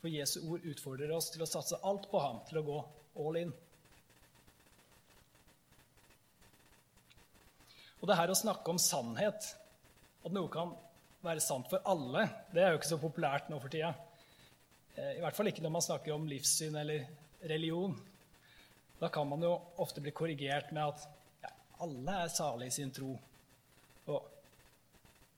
For 0.00 0.09
Jesu 0.09 0.40
ord 0.49 0.64
utfordrer 0.64 1.12
oss 1.12 1.28
til 1.33 1.45
å 1.45 1.49
satse 1.49 1.80
alt 1.85 2.09
på 2.11 2.21
ham, 2.23 2.40
til 2.49 2.61
å 2.61 2.66
gå 2.66 2.78
all 3.21 3.40
in. 3.40 3.52
Og 8.00 8.09
det 8.09 8.16
her 8.16 8.33
å 8.33 8.38
snakke 8.38 8.73
om 8.73 8.80
sannhet, 8.80 9.50
at 10.25 10.33
noe 10.33 10.49
kan 10.52 10.73
være 11.25 11.42
sant 11.45 11.69
for 11.69 11.85
alle, 11.88 12.25
det 12.54 12.62
er 12.64 12.73
jo 12.73 12.80
ikke 12.80 12.95
så 12.95 13.00
populært 13.00 13.50
nå 13.52 13.59
for 13.61 13.73
tida. 13.73 13.92
Eh, 14.97 15.19
I 15.19 15.21
hvert 15.21 15.37
fall 15.37 15.50
ikke 15.50 15.64
når 15.64 15.75
man 15.75 15.85
snakker 15.85 16.16
om 16.16 16.28
livssyn 16.28 16.78
eller 16.80 17.04
religion. 17.50 17.97
Da 19.00 19.09
kan 19.12 19.28
man 19.28 19.45
jo 19.45 19.52
ofte 19.85 20.00
bli 20.04 20.12
korrigert 20.16 20.73
med 20.76 20.83
at 20.87 21.04
ja, 21.45 21.52
alle 21.85 22.16
er 22.25 22.33
salige 22.33 22.73
i 22.73 22.76
sin 22.78 22.92
tro. 22.92 23.12
Og 24.09 24.33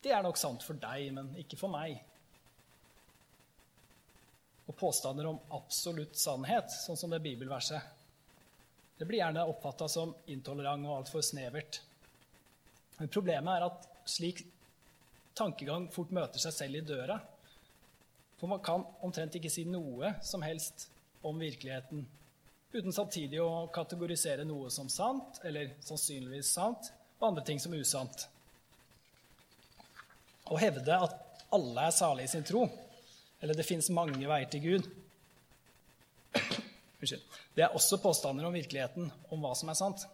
det 0.02 0.14
er 0.14 0.22
nok 0.22 0.38
sant 0.38 0.62
for 0.66 0.78
deg, 0.78 1.10
men 1.14 1.34
ikke 1.42 1.58
for 1.58 1.70
meg. 1.70 1.98
Og 4.72 4.78
påstander 4.80 5.28
om 5.28 5.40
absolutt 5.52 6.16
sannhet, 6.16 6.72
sånn 6.72 6.96
som 6.96 7.12
det 7.12 7.20
bibelverset, 7.20 8.00
det 8.96 9.08
blir 9.08 9.18
gjerne 9.18 9.44
oppfatta 9.50 9.88
som 9.90 10.14
intolerant 10.30 10.86
og 10.86 11.02
altfor 11.02 11.24
snevert. 11.26 11.80
Men 12.96 13.10
problemet 13.12 13.56
er 13.58 13.66
at 13.66 13.86
slik 14.08 14.44
tankegang 15.36 15.88
fort 15.92 16.12
møter 16.14 16.40
seg 16.40 16.54
selv 16.54 16.78
i 16.78 16.84
døra. 16.86 17.18
For 18.38 18.50
man 18.50 18.62
kan 18.64 18.84
omtrent 19.04 19.36
ikke 19.36 19.50
si 19.52 19.64
noe 19.68 20.14
som 20.24 20.44
helst 20.46 20.86
om 21.26 21.38
virkeligheten 21.38 22.06
uten 22.72 22.94
samtidig 22.94 23.40
å 23.42 23.66
kategorisere 23.74 24.46
noe 24.48 24.70
som 24.72 24.88
sant, 24.88 25.42
eller 25.44 25.74
sannsynligvis 25.84 26.54
sant, 26.56 26.88
og 27.18 27.28
andre 27.28 27.44
ting 27.44 27.60
som 27.60 27.74
usant. 27.76 28.24
Å 30.48 30.58
hevde 30.58 30.96
at 30.96 31.44
alle 31.52 31.84
er 31.84 31.94
salige 31.94 32.30
i 32.30 32.32
sin 32.32 32.46
tro, 32.48 32.64
eller 33.42 33.58
det 33.58 33.66
fins 33.66 33.90
mange 33.90 34.22
veier 34.22 34.48
til 34.50 34.62
Gud 34.64 34.90
Det 37.02 37.64
er 37.64 37.74
også 37.74 37.98
påstander 37.98 38.46
om 38.46 38.54
virkeligheten, 38.54 39.08
om 39.34 39.42
hva 39.42 39.56
som 39.58 39.72
er 39.72 39.76
sant. 39.76 40.04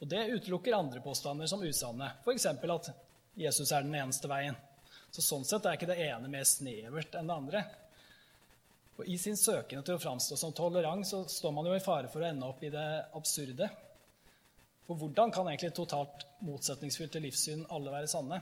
Og 0.00 0.08
det 0.08 0.22
utelukker 0.32 0.74
andre 0.74 1.02
påstander 1.04 1.46
som 1.46 1.62
usanne, 1.62 2.08
f.eks. 2.24 2.46
at 2.46 2.88
Jesus 3.36 3.70
er 3.72 3.84
den 3.84 3.94
eneste 4.00 4.30
veien. 4.30 4.56
Så 5.12 5.22
Sånn 5.22 5.44
sett 5.46 5.66
er 5.68 5.76
ikke 5.76 5.90
det 5.92 6.00
ene 6.08 6.30
mer 6.32 6.46
snevert 6.48 7.14
enn 7.14 7.28
det 7.30 7.36
andre. 7.36 7.62
Og 8.96 9.06
I 9.10 9.18
sin 9.18 9.36
søken 9.38 9.84
til 9.84 9.96
å 9.96 10.02
framstå 10.02 10.38
som 10.40 10.56
tolerant 10.56 11.06
så 11.06 11.22
står 11.30 11.54
man 11.54 11.68
jo 11.68 11.76
i 11.76 11.84
fare 11.84 12.10
for 12.10 12.24
å 12.24 12.28
ende 12.28 12.48
opp 12.48 12.64
i 12.64 12.72
det 12.72 12.88
absurde. 13.14 13.68
For 14.88 14.98
hvordan 14.98 15.32
kan 15.34 15.48
egentlig 15.50 15.74
totalt 15.76 16.26
motsetningsfylte 16.44 17.22
livssyn 17.22 17.64
alle 17.74 17.94
være 17.94 18.10
sanne? 18.10 18.40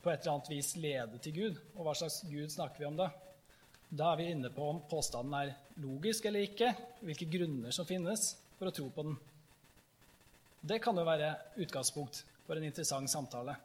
På 0.00 0.10
et 0.10 0.22
eller 0.22 0.38
annet 0.38 0.50
vis 0.50 0.74
lede 0.80 1.18
til 1.20 1.34
Gud, 1.36 1.58
og 1.76 1.84
hva 1.84 1.94
slags 1.98 2.22
Gud 2.28 2.48
snakker 2.52 2.80
vi 2.80 2.88
om 2.88 2.96
da? 2.96 3.10
Da 3.90 4.12
er 4.12 4.20
vi 4.20 4.28
inne 4.30 4.52
på 4.54 4.68
om 4.70 4.80
påstanden 4.88 5.34
er 5.34 5.54
logisk 5.82 6.28
eller 6.28 6.46
ikke, 6.46 6.70
hvilke 7.02 7.26
grunner 7.28 7.74
som 7.74 7.88
finnes 7.88 8.34
for 8.58 8.70
å 8.70 8.74
tro 8.74 8.86
på 8.94 9.04
den. 9.08 9.16
Det 10.60 10.78
kan 10.84 10.96
jo 10.96 11.04
være 11.08 11.32
utgangspunkt 11.60 12.22
for 12.46 12.56
en 12.56 12.68
interessant 12.68 13.10
samtale 13.10 13.56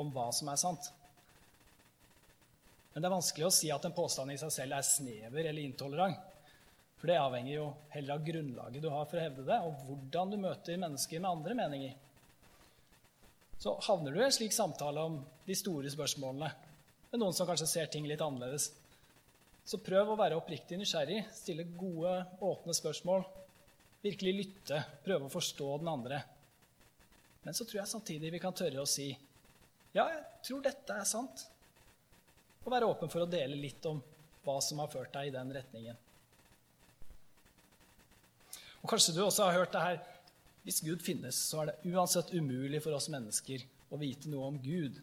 om 0.00 0.10
hva 0.12 0.28
som 0.34 0.50
er 0.52 0.60
sant. 0.60 0.90
Men 2.92 3.00
det 3.00 3.08
er 3.08 3.14
vanskelig 3.14 3.48
å 3.48 3.54
si 3.54 3.70
at 3.72 3.84
en 3.88 3.96
påstand 3.96 4.34
i 4.34 4.38
seg 4.40 4.52
selv 4.52 4.76
er 4.76 4.86
snever 4.86 5.48
eller 5.48 5.62
intolerant. 5.64 6.18
For 7.00 7.10
det 7.10 7.18
avhenger 7.18 7.54
jo 7.54 7.66
heller 7.90 8.14
av 8.14 8.26
grunnlaget 8.26 8.82
du 8.84 8.90
har 8.92 9.06
for 9.10 9.18
å 9.18 9.24
hevde 9.24 9.46
det, 9.48 9.58
og 9.66 9.80
hvordan 9.88 10.30
du 10.30 10.38
møter 10.38 10.78
mennesker 10.78 11.22
med 11.22 11.30
andre 11.30 11.56
meninger. 11.58 11.94
Så 13.62 13.76
havner 13.86 14.10
du 14.10 14.18
i 14.18 14.24
en 14.24 14.32
slik 14.34 14.52
samtale 14.52 15.00
om 15.06 15.20
de 15.46 15.54
store 15.54 15.90
spørsmålene 15.90 16.48
med 17.12 17.20
noen 17.22 17.34
som 17.36 17.46
kanskje 17.46 17.68
ser 17.70 17.90
ting 17.92 18.08
litt 18.10 18.22
annerledes. 18.24 18.72
Så 19.62 19.78
prøv 19.78 20.08
å 20.10 20.16
være 20.18 20.34
oppriktig 20.34 20.80
nysgjerrig, 20.80 21.20
stille 21.30 21.68
gode, 21.78 22.16
åpne 22.42 22.74
spørsmål, 22.74 23.22
virkelig 24.02 24.32
lytte, 24.34 24.80
prøve 25.04 25.28
å 25.28 25.30
forstå 25.30 25.68
den 25.78 25.90
andre. 25.92 26.18
Men 27.44 27.54
så 27.54 27.62
tror 27.62 27.84
jeg 27.84 27.92
samtidig 27.92 28.32
vi 28.34 28.40
kan 28.42 28.56
tørre 28.58 28.82
å 28.82 28.88
si 28.88 29.12
ja, 29.92 30.08
jeg 30.08 30.24
tror 30.48 30.64
dette 30.66 30.98
er 30.98 31.06
sant. 31.06 31.44
Og 32.64 32.72
være 32.74 32.88
åpen 32.90 33.12
for 33.12 33.22
å 33.22 33.30
dele 33.30 33.62
litt 33.62 33.86
om 33.86 34.02
hva 34.42 34.56
som 34.64 34.82
har 34.82 34.90
ført 34.90 35.14
deg 35.14 35.30
i 35.30 35.36
den 35.36 35.54
retningen. 35.54 36.02
Og 38.82 38.90
Kanskje 38.90 39.14
du 39.14 39.22
også 39.22 39.46
har 39.46 39.60
hørt 39.60 39.76
det 39.76 39.86
her 39.86 40.02
hvis 40.62 40.82
Gud 40.86 41.02
finnes, 41.02 41.38
så 41.50 41.62
er 41.62 41.70
det 41.70 41.92
uansett 41.92 42.30
umulig 42.34 42.82
for 42.84 42.94
oss 42.94 43.10
mennesker 43.10 43.64
å 43.92 43.98
vite 44.00 44.30
noe 44.30 44.52
om 44.52 44.60
Gud. 44.62 45.00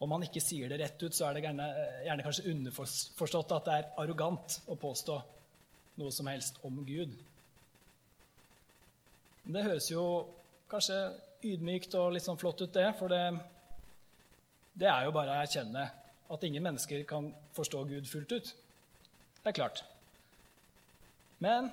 Om 0.00 0.12
man 0.12 0.24
ikke 0.26 0.42
sier 0.44 0.68
det 0.68 0.80
rett 0.80 1.02
ut, 1.02 1.14
så 1.14 1.28
er 1.28 1.36
det 1.36 1.44
gjerne, 1.44 1.66
gjerne 2.04 2.24
kanskje 2.24 2.50
underforstått 2.52 3.54
at 3.56 3.68
det 3.68 3.76
er 3.76 3.90
arrogant 4.02 4.58
å 4.68 4.76
påstå 4.80 5.20
noe 6.00 6.12
som 6.12 6.28
helst 6.28 6.60
om 6.68 6.82
Gud. 6.84 7.12
Men 9.44 9.58
Det 9.58 9.64
høres 9.68 9.90
jo 9.92 10.04
kanskje 10.70 10.98
ydmykt 11.46 11.94
og 12.00 12.12
litt 12.16 12.26
sånn 12.26 12.40
flott 12.40 12.60
ut, 12.64 12.72
det. 12.74 12.88
For 12.98 13.12
det, 13.12 13.22
det 14.74 14.88
er 14.90 15.06
jo 15.06 15.14
bare 15.16 15.32
å 15.32 15.40
erkjenne 15.44 15.86
at 16.32 16.44
ingen 16.44 16.64
mennesker 16.64 17.04
kan 17.08 17.30
forstå 17.56 17.84
Gud 17.92 18.08
fullt 18.10 18.32
ut. 18.32 18.52
Det 19.42 19.52
er 19.52 19.56
klart. 19.60 19.84
Men 21.38 21.70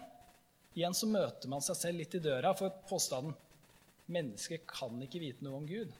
igjen 0.73 0.95
så 0.97 1.09
møter 1.09 1.51
man 1.51 1.63
seg 1.63 1.77
selv 1.79 2.01
litt 2.01 2.15
i 2.17 2.21
døra 2.23 2.53
for 2.57 2.73
påstanden 2.89 3.35
mennesker 4.13 4.63
kan 4.67 4.97
ikke 5.05 5.21
vite 5.21 5.45
noe 5.45 5.61
om 5.61 5.67
Gud. 5.67 5.91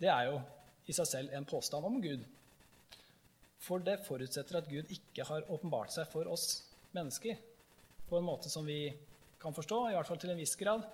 Det 0.00 0.08
er 0.12 0.30
jo 0.30 0.40
i 0.86 0.94
seg 0.96 1.08
selv 1.08 1.34
en 1.36 1.48
påstand 1.48 1.86
om 1.88 1.98
Gud. 2.02 2.22
For 3.66 3.82
det 3.82 3.98
forutsetter 4.06 4.60
at 4.60 4.70
Gud 4.70 4.90
ikke 4.92 5.26
har 5.26 5.48
åpenbart 5.52 5.92
seg 5.94 6.08
for 6.12 6.28
oss 6.30 6.62
mennesker 6.96 7.38
på 8.06 8.18
en 8.18 8.26
måte 8.26 8.50
som 8.52 8.66
vi 8.66 8.92
kan 9.42 9.54
forstå, 9.54 9.80
i 9.90 9.96
hvert 9.96 10.08
fall 10.08 10.20
til 10.22 10.32
en 10.32 10.38
viss 10.38 10.54
grad. 10.58 10.84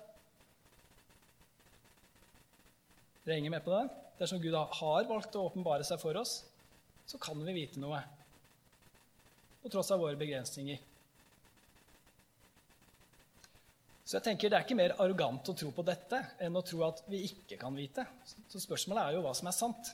Dere 3.23 3.37
henger 3.37 3.53
med 3.53 3.63
på 3.63 3.71
det? 3.75 3.83
Dersom 4.19 4.41
Gud 4.41 4.55
har 4.55 5.07
valgt 5.09 5.37
å 5.37 5.45
åpenbare 5.47 5.85
seg 5.87 6.01
for 6.01 6.17
oss, 6.19 6.41
så 7.07 7.19
kan 7.21 7.39
vi 7.45 7.55
vite 7.55 7.81
noe, 7.81 8.01
på 9.63 9.71
tross 9.71 9.91
av 9.95 10.01
våre 10.03 10.19
begrensninger. 10.19 10.81
Så 14.13 14.19
jeg 14.19 14.25
tenker 14.27 14.51
Det 14.51 14.57
er 14.59 14.65
ikke 14.67 14.75
mer 14.77 14.91
arrogant 15.01 15.47
å 15.49 15.55
tro 15.57 15.71
på 15.73 15.81
dette 15.87 16.19
enn 16.45 16.53
å 16.53 16.61
tro 16.61 16.83
at 16.85 16.99
vi 17.09 17.23
ikke 17.25 17.55
kan 17.57 17.73
vite. 17.73 18.03
Så 18.45 18.59
spørsmålet 18.61 19.07
er 19.07 19.15
jo 19.15 19.23
hva 19.25 19.31
som 19.33 19.47
er 19.49 19.55
sant. 19.57 19.87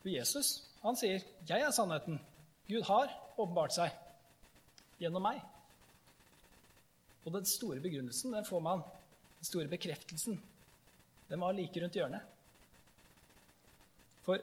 For 0.00 0.10
Jesus 0.10 0.48
han 0.80 0.98
sier 0.98 1.22
'Jeg 1.46 1.62
er 1.62 1.70
sannheten'. 1.70 2.18
Gud 2.66 2.82
har 2.82 3.12
åpenbart 3.38 3.72
seg 3.76 3.92
gjennom 4.98 5.22
meg. 5.22 5.38
Og 7.24 7.32
den 7.32 7.46
store 7.46 7.78
begrunnelsen 7.78 8.34
den 8.34 8.44
får 8.44 8.60
man, 8.60 8.82
den 9.38 9.46
store 9.46 9.68
bekreftelsen, 9.68 10.42
den 11.30 11.40
var 11.40 11.52
like 11.52 11.80
rundt 11.80 11.94
hjørnet. 11.94 12.22
For 14.24 14.38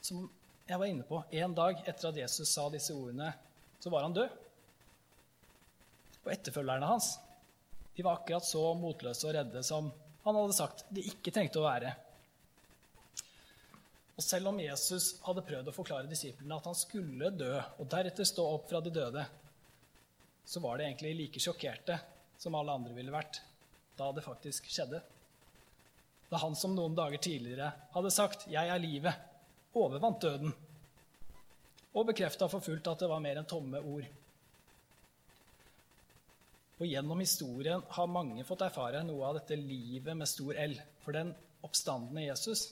som 0.00 0.30
jeg 0.66 0.78
var 0.78 0.86
inne 0.86 1.02
på, 1.02 1.22
en 1.30 1.54
dag 1.54 1.84
etter 1.86 2.08
at 2.08 2.16
Jesus 2.16 2.48
sa 2.48 2.70
disse 2.70 2.94
ordene, 2.94 3.34
så 3.80 3.90
var 3.90 4.02
han 4.02 4.14
død. 4.14 4.28
Og 6.24 6.32
etterfølgerne 6.32 6.86
hans 6.86 7.18
de 7.96 8.04
var 8.04 8.18
akkurat 8.18 8.44
så 8.44 8.62
motløse 8.76 9.26
og 9.28 9.34
redde 9.38 9.62
som 9.64 9.88
han 10.26 10.36
hadde 10.36 10.56
sagt 10.56 10.84
de 10.92 11.04
ikke 11.06 11.32
trengte 11.32 11.60
å 11.60 11.64
være. 11.64 11.92
Og 14.16 14.24
selv 14.24 14.50
om 14.50 14.60
Jesus 14.60 15.14
hadde 15.26 15.44
prøvd 15.44 15.70
å 15.70 15.74
forklare 15.76 16.10
disiplene 16.10 16.56
at 16.56 16.66
han 16.68 16.76
skulle 16.76 17.30
dø 17.36 17.52
og 17.56 17.88
deretter 17.92 18.28
stå 18.28 18.46
opp 18.56 18.68
fra 18.70 18.80
de 18.84 18.92
døde, 18.92 19.24
så 20.46 20.62
var 20.64 20.78
de 20.78 20.86
egentlig 20.86 21.14
like 21.18 21.42
sjokkerte 21.42 21.98
som 22.40 22.56
alle 22.56 22.74
andre 22.76 22.94
ville 22.96 23.12
vært 23.14 23.40
da 23.96 24.10
det 24.12 24.24
faktisk 24.24 24.68
skjedde. 24.72 25.00
Da 26.28 26.40
han 26.42 26.56
som 26.58 26.74
noen 26.76 26.96
dager 26.96 27.20
tidligere 27.22 27.70
hadde 27.94 28.12
sagt 28.12 28.46
'Jeg 28.48 28.68
er 28.68 28.82
livet', 28.82 29.20
overvant 29.76 30.20
døden 30.20 30.54
og 31.94 32.06
bekrefta 32.06 32.48
for 32.48 32.60
fullt 32.60 32.88
at 32.88 32.98
det 32.98 33.08
var 33.08 33.20
mer 33.20 33.36
enn 33.40 33.48
tomme 33.48 33.80
ord. 33.80 34.06
Og 36.76 36.88
gjennom 36.90 37.20
historien 37.22 37.84
har 37.96 38.10
mange 38.12 38.44
fått 38.44 38.66
erfare 38.66 39.00
noe 39.06 39.24
av 39.28 39.38
dette 39.38 39.56
livet 39.56 40.16
med 40.16 40.28
stor 40.28 40.58
L. 40.60 40.74
For 41.04 41.16
den 41.16 41.32
oppstandende 41.64 42.26
Jesus, 42.26 42.68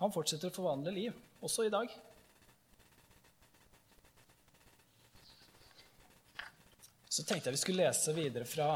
han 0.00 0.12
fortsetter 0.14 0.48
å 0.48 0.54
forvandle 0.54 0.94
liv, 0.96 1.16
også 1.44 1.66
i 1.68 1.72
dag. 1.72 1.92
Så 7.10 7.26
tenkte 7.26 7.50
jeg 7.50 7.58
vi 7.58 7.60
skulle 7.60 7.84
lese 7.84 8.14
videre 8.16 8.48
fra 8.48 8.70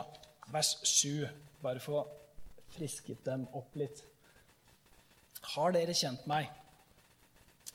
vers 0.53 0.75
7, 0.85 1.25
bare 1.63 1.81
for 1.81 2.03
å 2.03 2.09
frisket 2.75 3.23
dem 3.25 3.47
opp 3.57 3.77
litt. 3.81 4.03
Har 5.55 5.73
dere 5.73 5.95
kjent 5.97 6.27
meg, 6.29 6.51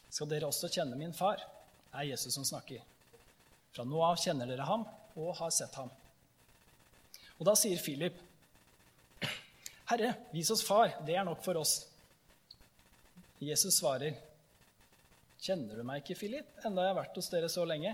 skal 0.09 0.29
dere 0.29 0.49
også 0.49 0.69
kjenne 0.73 0.97
min 0.99 1.15
far, 1.15 1.41
er 1.95 2.09
Jesus 2.11 2.35
som 2.37 2.45
snakker. 2.45 2.83
Fra 3.73 3.85
nå 3.87 4.01
av 4.05 4.19
kjenner 4.21 4.49
dere 4.49 4.67
ham 4.67 4.85
og 5.17 5.33
har 5.39 5.53
sett 5.53 5.73
ham. 5.79 5.89
Og 7.39 7.47
da 7.47 7.55
sier 7.55 7.79
Philip, 7.79 8.17
Herre, 9.89 10.11
vis 10.33 10.51
oss 10.53 10.61
far, 10.65 10.91
det 11.07 11.15
er 11.17 11.25
nok 11.25 11.39
for 11.41 11.57
oss. 11.57 11.79
Jesus 13.41 13.79
svarer, 13.79 14.17
Kjenner 15.39 15.79
du 15.79 15.85
meg 15.87 16.03
ikke, 16.03 16.17
Philip, 16.19 16.47
enda 16.67 16.83
jeg 16.83 16.91
har 16.91 16.97
vært 16.97 17.15
hos 17.15 17.29
dere 17.31 17.47
så 17.51 17.63
lenge? 17.63 17.93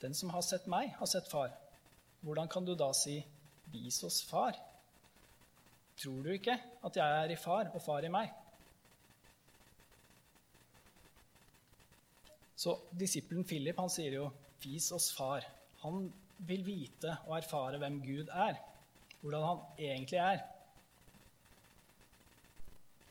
Den 0.00 0.16
som 0.16 0.32
har 0.32 0.40
sett 0.46 0.64
meg, 0.70 0.94
har 0.96 1.10
sett 1.10 1.28
far. 1.28 1.52
Hvordan 2.24 2.48
kan 2.48 2.64
du 2.64 2.72
da 2.78 2.88
si, 2.96 3.20
Vis 3.72 4.00
oss 4.04 4.22
far? 4.24 4.56
Tror 6.00 6.24
du 6.24 6.32
ikke 6.32 6.56
at 6.56 6.96
jeg 6.96 7.18
er 7.24 7.32
i 7.32 7.38
far 7.40 7.68
og 7.72 7.84
far 7.84 8.04
i 8.04 8.10
meg? 8.12 8.32
Så 12.56 12.74
disippelen 12.96 13.46
Philip 13.48 13.78
han 13.80 13.90
sier 13.90 14.16
jo, 14.16 14.26
'Vis 14.62 14.92
oss 14.92 15.10
far'. 15.12 15.46
Han 15.82 16.12
vil 16.46 16.64
vite 16.66 17.16
og 17.28 17.36
erfare 17.38 17.78
hvem 17.80 18.00
Gud 18.04 18.32
er, 18.32 18.58
hvordan 19.20 19.46
han 19.46 19.60
egentlig 19.78 20.18
er. 20.22 20.42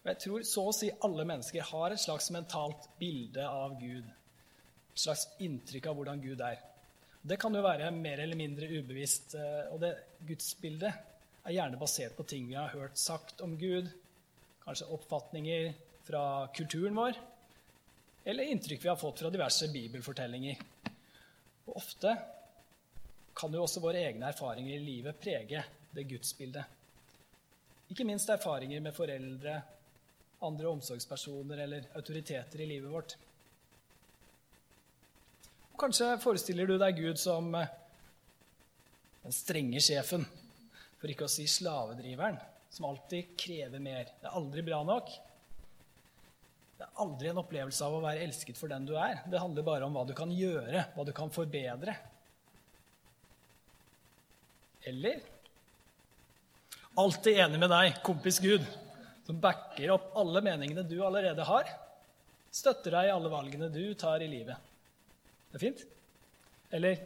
Og 0.02 0.10
jeg 0.10 0.20
tror 0.24 0.46
så 0.50 0.66
å 0.66 0.74
si 0.74 0.90
alle 1.06 1.28
mennesker 1.30 1.68
har 1.70 1.94
et 1.94 2.02
slags 2.02 2.32
mentalt 2.34 2.88
bilde 3.00 3.46
av 3.46 3.78
Gud. 3.80 4.08
Et 4.92 5.04
slags 5.04 5.28
inntrykk 5.46 5.92
av 5.92 6.00
hvordan 6.00 6.24
Gud 6.24 6.42
er. 6.44 6.58
Det 7.22 7.38
kan 7.38 7.54
jo 7.54 7.62
være 7.62 7.92
mer 7.94 8.24
eller 8.24 8.40
mindre 8.40 8.70
ubevisst. 8.72 9.36
Eh, 9.38 9.70
og 9.70 9.78
det 9.84 9.94
gudsbildet 10.26 10.90
er 11.46 11.56
gjerne 11.56 11.80
basert 11.82 12.18
på 12.18 12.26
ting 12.30 12.48
vi 12.50 12.58
har 12.58 12.74
hørt 12.74 12.98
sagt 12.98 13.44
om 13.46 13.54
Gud, 13.62 13.90
kanskje 14.66 14.90
oppfatninger 14.94 15.72
fra 16.06 16.24
kulturen 16.54 16.98
vår, 16.98 17.18
eller 18.26 18.50
inntrykk 18.54 18.84
vi 18.84 18.90
har 18.90 19.00
fått 19.00 19.22
fra 19.22 19.32
diverse 19.34 19.70
bibelfortellinger. 19.74 20.62
Og 21.70 21.78
ofte 21.78 22.14
kan 23.42 23.54
jo 23.54 23.64
også 23.66 23.82
våre 23.82 24.04
egne 24.06 24.30
erfaringer 24.30 24.76
i 24.76 24.84
livet 24.86 25.18
prege 25.22 25.64
det 25.96 26.06
gudsbildet. 26.10 26.78
Ikke 27.92 28.06
minst 28.08 28.30
erfaringer 28.30 28.84
med 28.84 28.94
foreldre, 28.96 29.56
andre 30.46 30.70
omsorgspersoner 30.70 31.64
eller 31.66 31.90
autoriteter 31.98 32.62
i 32.62 32.68
livet 32.70 32.92
vårt. 32.94 33.16
Og 35.72 35.80
kanskje 35.82 36.14
forestiller 36.22 36.70
du 36.70 36.78
deg 36.78 37.02
Gud 37.02 37.20
som 37.20 37.50
eh, 37.58 37.74
den 39.26 39.36
strenge 39.36 39.82
sjefen 39.84 40.24
for 41.02 41.10
ikke 41.10 41.26
å 41.26 41.34
si 41.34 41.48
slavedriveren, 41.50 42.38
som 42.70 42.88
alltid 42.92 43.34
krever 43.42 43.82
mer. 43.82 44.14
Det 44.22 44.30
er 44.30 44.38
aldri 44.38 44.64
bra 44.70 44.84
nok. 44.86 45.10
Det 46.78 46.86
er 46.86 47.02
aldri 47.04 47.30
en 47.32 47.42
opplevelse 47.42 47.86
av 47.86 47.98
å 47.98 48.06
være 48.06 48.24
elsket 48.28 48.58
for 48.58 48.70
den 48.70 48.86
du 48.86 48.94
er. 48.98 49.24
Det 49.26 49.42
handler 49.42 49.66
bare 49.66 49.90
om 49.90 49.98
hva 49.98 50.06
du 50.06 50.14
kan 50.18 50.32
gjøre, 50.34 50.88
hva 50.94 51.06
du 51.06 51.14
kan 51.18 51.34
forbedre. 51.34 51.98
Eller 54.90 55.22
alltid 57.00 57.38
enig 57.38 57.60
med 57.62 57.70
deg, 57.72 58.02
kompis 58.06 58.40
Gud, 58.44 58.66
som 59.26 59.40
backer 59.42 59.94
opp 59.94 60.12
alle 60.18 60.42
meningene 60.44 60.84
du 60.88 60.98
allerede 61.06 61.46
har, 61.48 61.70
støtter 62.52 62.98
deg 62.98 63.10
i 63.10 63.14
alle 63.14 63.32
valgene 63.32 63.70
du 63.72 63.94
tar 63.96 64.24
i 64.24 64.30
livet. 64.32 64.58
Det 65.52 65.60
er 65.60 65.66
fint? 65.66 65.86
Eller 66.72 67.00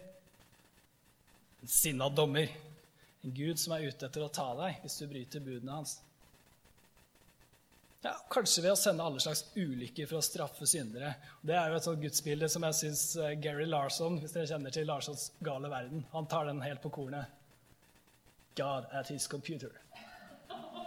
en 1.61 1.71
sinna 1.71 2.09
dommer 2.09 2.49
en 3.25 3.33
Gud 3.33 3.59
som 3.59 3.73
er 3.73 3.87
ute 3.89 4.05
etter 4.05 4.21
å 4.21 4.29
ta 4.29 4.51
deg 4.57 4.83
hvis 4.83 4.99
du 5.01 5.07
bryter 5.09 5.41
budene 5.41 5.79
hans. 5.79 5.97
Ja, 8.05 8.11
kanskje 8.29 8.61
ved 8.61 8.75
å 8.75 8.77
sende 8.77 9.05
alle 9.05 9.21
slags 9.23 9.47
ulykker 9.57 10.05
for 10.05 10.19
å 10.19 10.25
straffe 10.25 10.67
syndere. 10.69 11.15
Det 11.41 11.55
er 11.57 11.71
jo 11.71 11.79
et 11.79 11.87
sånt 11.87 12.03
gudsbilde 12.03 12.49
som 12.53 12.67
jeg 12.67 12.77
syns 12.77 13.05
eh, 13.17 13.33
Gary 13.41 13.65
Larson 13.65 14.19
hvis 14.21 14.35
dere 14.35 14.49
kjenner 14.51 14.75
til 14.75 14.85
Larsons 14.85 15.31
gale 15.41 15.71
verden, 15.71 16.03
han 16.11 16.29
tar 16.29 16.45
den 16.45 16.61
helt 16.61 16.83
på 16.83 16.93
kornet. 16.99 17.34
God 18.55 18.85
at 18.91 19.07
his 19.07 19.27
computer. 19.27 19.71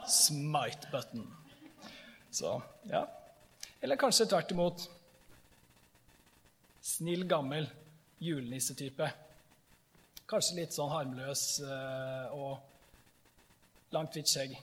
Smite 0.07 0.89
button. 0.93 1.27
Så, 2.31 2.63
ja. 2.91 3.09
Eller 3.81 3.97
kanskje 3.97 4.27
tvert 4.27 4.51
imot. 4.51 4.91
Snill, 6.81 7.25
gammel 7.29 7.69
julenissetype. 8.19 9.11
Kanskje 10.29 10.59
litt 10.59 10.77
sånn 10.77 10.91
harmløs 10.93 11.45
eh, 11.65 12.35
og 12.37 13.95
langt, 13.95 14.17
hvitt 14.17 14.33
skjegg. 14.33 14.57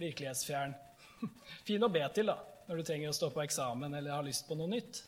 Virkelighetsfjern. 0.00 0.74
Fin 1.66 1.86
å 1.86 1.90
be 1.92 2.02
til 2.14 2.30
da, 2.30 2.38
når 2.68 2.80
du 2.80 2.86
trenger 2.88 3.12
å 3.12 3.18
stå 3.18 3.30
på 3.34 3.44
eksamen 3.44 3.94
eller 3.94 4.16
har 4.16 4.26
lyst 4.26 4.48
på 4.48 4.58
noe 4.58 4.70
nytt. 4.70 5.04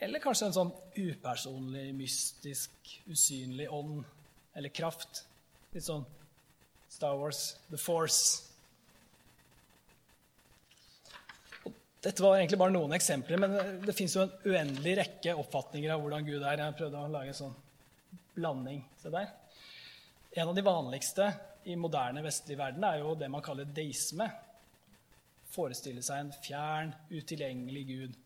Eller 0.00 0.22
kanskje 0.22 0.48
en 0.48 0.56
sånn 0.56 0.70
upersonlig, 0.96 1.90
mystisk, 1.96 2.94
usynlig 3.10 3.66
ånd 3.74 4.00
eller 4.60 4.72
kraft. 4.74 5.24
Litt 5.74 5.86
sånn 5.86 6.04
Star 6.90 7.16
Wars, 7.18 7.56
The 7.70 7.78
Force. 7.80 8.46
Dette 12.00 12.24
var 12.24 12.38
egentlig 12.38 12.58
bare 12.60 12.72
noen 12.72 12.96
eksempler, 12.96 13.40
men 13.40 13.82
det 13.84 13.94
fins 13.96 14.14
jo 14.16 14.24
en 14.24 14.32
uendelig 14.48 14.94
rekke 15.02 15.34
oppfatninger 15.42 15.92
av 15.92 16.00
hvordan 16.00 16.24
Gud 16.24 16.40
er. 16.40 16.62
Jeg 16.64 16.76
prøvde 16.78 17.02
å 17.02 17.12
lage 17.12 17.34
en 17.34 17.40
sånn 17.42 17.58
blanding. 18.36 18.80
Se 19.02 19.12
der. 19.12 19.28
En 20.40 20.48
av 20.48 20.56
de 20.56 20.64
vanligste 20.64 21.28
i 21.68 21.76
moderne 21.76 22.22
vestlig 22.24 22.56
verden 22.58 22.86
er 22.88 23.02
jo 23.02 23.16
det 23.20 23.28
man 23.32 23.44
kaller 23.44 23.68
deisme. 23.68 24.30
Forestille 25.50 26.02
seg 26.06 26.24
en 26.24 26.34
fjern, 26.40 26.92
utilgjengelig 27.10 27.84
gud 27.88 28.18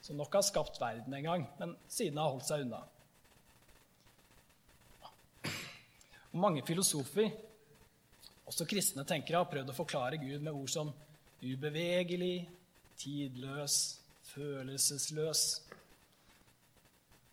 som 0.00 0.16
nok 0.16 0.38
har 0.38 0.46
skapt 0.46 0.78
verden 0.80 1.14
en 1.14 1.26
gang, 1.26 1.46
men 1.58 1.74
siden 1.90 2.20
har 2.22 2.30
holdt 2.32 2.46
seg 2.48 2.64
unna. 2.64 2.80
Mange 6.38 6.62
filosofer, 6.66 7.30
også 8.48 8.66
kristne 8.68 9.04
tenkere, 9.08 9.42
har 9.42 9.50
prøvd 9.50 9.72
å 9.72 9.76
forklare 9.76 10.20
Gud 10.22 10.40
med 10.40 10.54
ord 10.54 10.70
som 10.72 10.92
ubevegelig, 11.42 12.48
tidløs, 12.98 13.78
følelsesløs, 14.32 15.44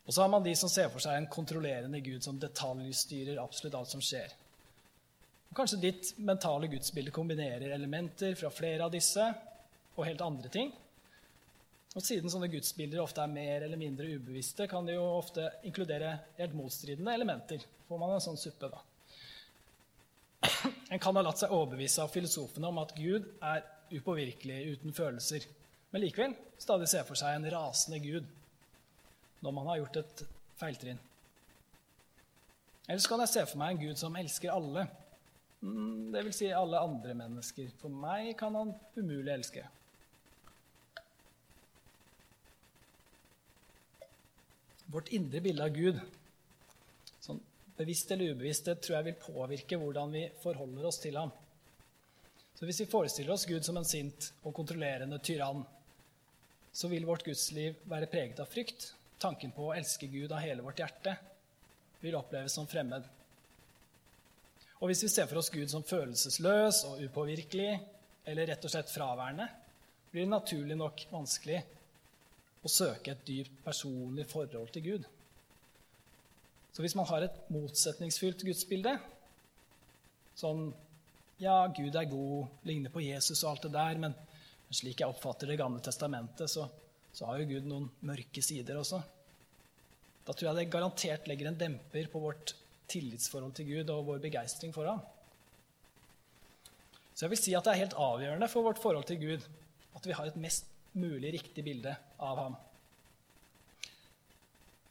og 0.06 0.14
så 0.14 0.22
har 0.22 0.30
man 0.30 0.44
de 0.44 0.54
som 0.54 0.70
ser 0.70 0.88
for 0.92 1.02
seg 1.02 1.18
en 1.18 1.30
kontrollerende 1.30 2.00
gud 2.04 2.22
som 2.22 2.38
detaljstyrer 2.38 3.40
absolutt 3.42 3.74
alt 3.74 3.90
som 3.90 4.02
skjer. 4.04 4.30
Og 5.50 5.58
kanskje 5.58 5.82
ditt 5.82 6.12
mentale 6.22 6.70
gudsbilde 6.70 7.14
kombinerer 7.14 7.74
elementer 7.74 8.36
fra 8.38 8.52
flere 8.54 8.86
av 8.86 8.92
disse 8.94 9.24
og 9.96 10.04
helt 10.06 10.22
andre 10.22 10.52
ting. 10.52 10.70
Og 11.96 12.04
siden 12.04 12.30
sånne 12.30 12.50
gudsbilder 12.52 13.02
ofte 13.02 13.24
er 13.24 13.32
mer 13.32 13.64
eller 13.66 13.80
mindre 13.80 14.06
ubevisste, 14.12 14.68
kan 14.70 14.86
de 14.86 14.94
jo 14.94 15.02
ofte 15.16 15.48
inkludere 15.66 16.12
helt 16.38 16.54
motstridende 16.54 17.14
elementer. 17.16 17.64
Får 17.88 17.98
man 18.02 18.14
en 18.14 18.22
sånn 18.22 18.38
suppe, 18.38 18.70
da. 18.70 18.82
En 20.90 21.02
kan 21.02 21.16
ha 21.18 21.22
latt 21.26 21.42
seg 21.42 21.54
overbevise 21.54 22.02
av 22.04 22.12
filosofene 22.14 22.68
om 22.68 22.78
at 22.82 22.94
Gud 22.96 23.26
er 23.42 23.64
upåvirkelig, 23.90 24.76
uten 24.76 24.94
følelser, 24.94 25.46
men 25.90 26.02
likevel 26.02 26.34
stadig 26.58 26.88
ser 26.90 27.06
for 27.06 27.18
seg 27.18 27.36
en 27.36 27.50
rasende 27.52 28.00
Gud 28.02 28.26
når 29.44 29.54
man 29.54 29.70
har 29.70 29.80
gjort 29.82 29.98
et 30.02 30.22
feiltrinn. 30.60 31.02
Eller 32.86 33.02
så 33.02 33.10
kan 33.10 33.22
jeg 33.24 33.34
se 33.34 33.44
for 33.50 33.60
meg 33.60 33.74
en 33.74 33.82
Gud 33.82 34.00
som 34.00 34.16
elsker 34.18 34.54
alle, 34.54 34.86
Mm, 35.60 36.12
det 36.12 36.22
vil 36.24 36.34
si 36.36 36.50
alle 36.52 36.78
andre 36.78 37.14
mennesker. 37.16 37.70
For 37.80 37.92
meg 37.92 38.34
kan 38.38 38.54
han 38.54 38.74
umulig 38.96 39.32
elske. 39.32 39.64
Vårt 44.92 45.10
indre 45.16 45.40
bilde 45.42 45.64
av 45.64 45.74
Gud, 45.74 45.98
bevisst 47.76 48.10
eller 48.10 48.32
ubevisst, 48.32 48.68
det 48.68 48.80
tror 48.82 48.98
jeg 48.98 49.08
vil 49.10 49.20
påvirke 49.20 49.78
hvordan 49.80 50.12
vi 50.12 50.24
forholder 50.42 50.88
oss 50.88 51.00
til 51.02 51.18
ham. 51.20 51.32
Så 52.56 52.64
hvis 52.64 52.80
vi 52.80 52.88
forestiller 52.88 53.34
oss 53.34 53.46
Gud 53.48 53.64
som 53.66 53.76
en 53.76 53.88
sint 53.88 54.30
og 54.42 54.54
kontrollerende 54.56 55.18
tyrann, 55.20 55.64
så 56.72 56.88
vil 56.88 57.06
vårt 57.08 57.24
gudsliv 57.24 57.76
være 57.88 58.08
preget 58.12 58.40
av 58.40 58.48
frykt. 58.52 58.92
Tanken 59.20 59.52
på 59.56 59.68
å 59.68 59.74
elske 59.76 60.08
Gud 60.12 60.32
av 60.32 60.42
hele 60.44 60.64
vårt 60.64 60.80
hjerte 60.80 61.14
vil 62.02 62.16
oppleves 62.16 62.56
som 62.56 62.68
fremmed. 62.68 63.04
Og 64.80 64.90
hvis 64.90 65.06
vi 65.06 65.12
ser 65.12 65.28
for 65.28 65.40
oss 65.40 65.52
Gud 65.52 65.72
som 65.72 65.84
følelsesløs 65.88 66.82
og 66.90 67.00
upåvirkelig, 67.06 67.70
eller 68.26 68.50
rett 68.50 68.64
og 68.66 68.72
slett 68.72 68.92
fraværende, 68.92 69.46
blir 70.10 70.26
det 70.26 70.32
naturlig 70.32 70.76
nok 70.76 71.06
vanskelig 71.12 71.62
å 72.64 72.72
søke 72.72 73.12
et 73.12 73.24
dypt 73.28 73.60
personlig 73.64 74.26
forhold 74.28 74.72
til 74.74 74.84
Gud. 74.84 75.06
Så 76.76 76.84
hvis 76.84 76.94
man 76.98 77.06
har 77.08 77.24
et 77.24 77.36
motsetningsfylt 77.48 78.42
gudsbilde, 78.44 78.98
sånn 80.36 80.66
ja, 81.40 81.54
Gud 81.72 81.94
er 81.96 82.08
god, 82.10 82.50
ligner 82.68 82.92
på 82.92 83.00
Jesus 83.00 83.40
og 83.46 83.54
alt 83.54 83.62
det 83.64 83.70
der, 83.72 84.00
men 84.02 84.16
slik 84.68 85.00
jeg 85.00 85.08
oppfatter 85.08 85.48
Det 85.48 85.56
gamle 85.56 85.80
testamentet, 85.80 86.50
så, 86.52 86.66
så 87.16 87.30
har 87.30 87.38
jo 87.40 87.46
Gud 87.48 87.68
noen 87.70 87.86
mørke 88.04 88.44
sider 88.44 88.76
også. 88.76 89.00
Da 90.26 90.34
tror 90.34 90.50
jeg 90.50 90.58
det 90.58 90.72
garantert 90.74 91.28
legger 91.30 91.48
en 91.48 91.56
demper 91.56 92.10
på 92.12 92.20
vårt 92.20 92.52
tillitsforhold 92.92 93.54
til 93.56 93.70
Gud 93.70 93.92
og 93.94 94.08
vår 94.10 94.20
begeistring 94.26 94.74
for 94.76 94.90
ham. 94.90 95.00
Så 97.14 97.24
jeg 97.24 97.32
vil 97.32 97.40
si 97.40 97.54
at 97.56 97.64
det 97.64 97.72
er 97.72 97.84
helt 97.86 97.96
avgjørende 98.04 98.50
for 98.52 98.68
vårt 98.68 98.82
forhold 98.82 99.08
til 99.08 99.22
Gud 99.22 99.46
at 99.96 100.04
vi 100.04 100.18
har 100.18 100.28
et 100.28 100.36
mest 100.44 100.68
mulig 100.92 101.32
riktig 101.38 101.64
bilde 101.64 101.94
av 102.20 102.42
ham. 102.42 102.58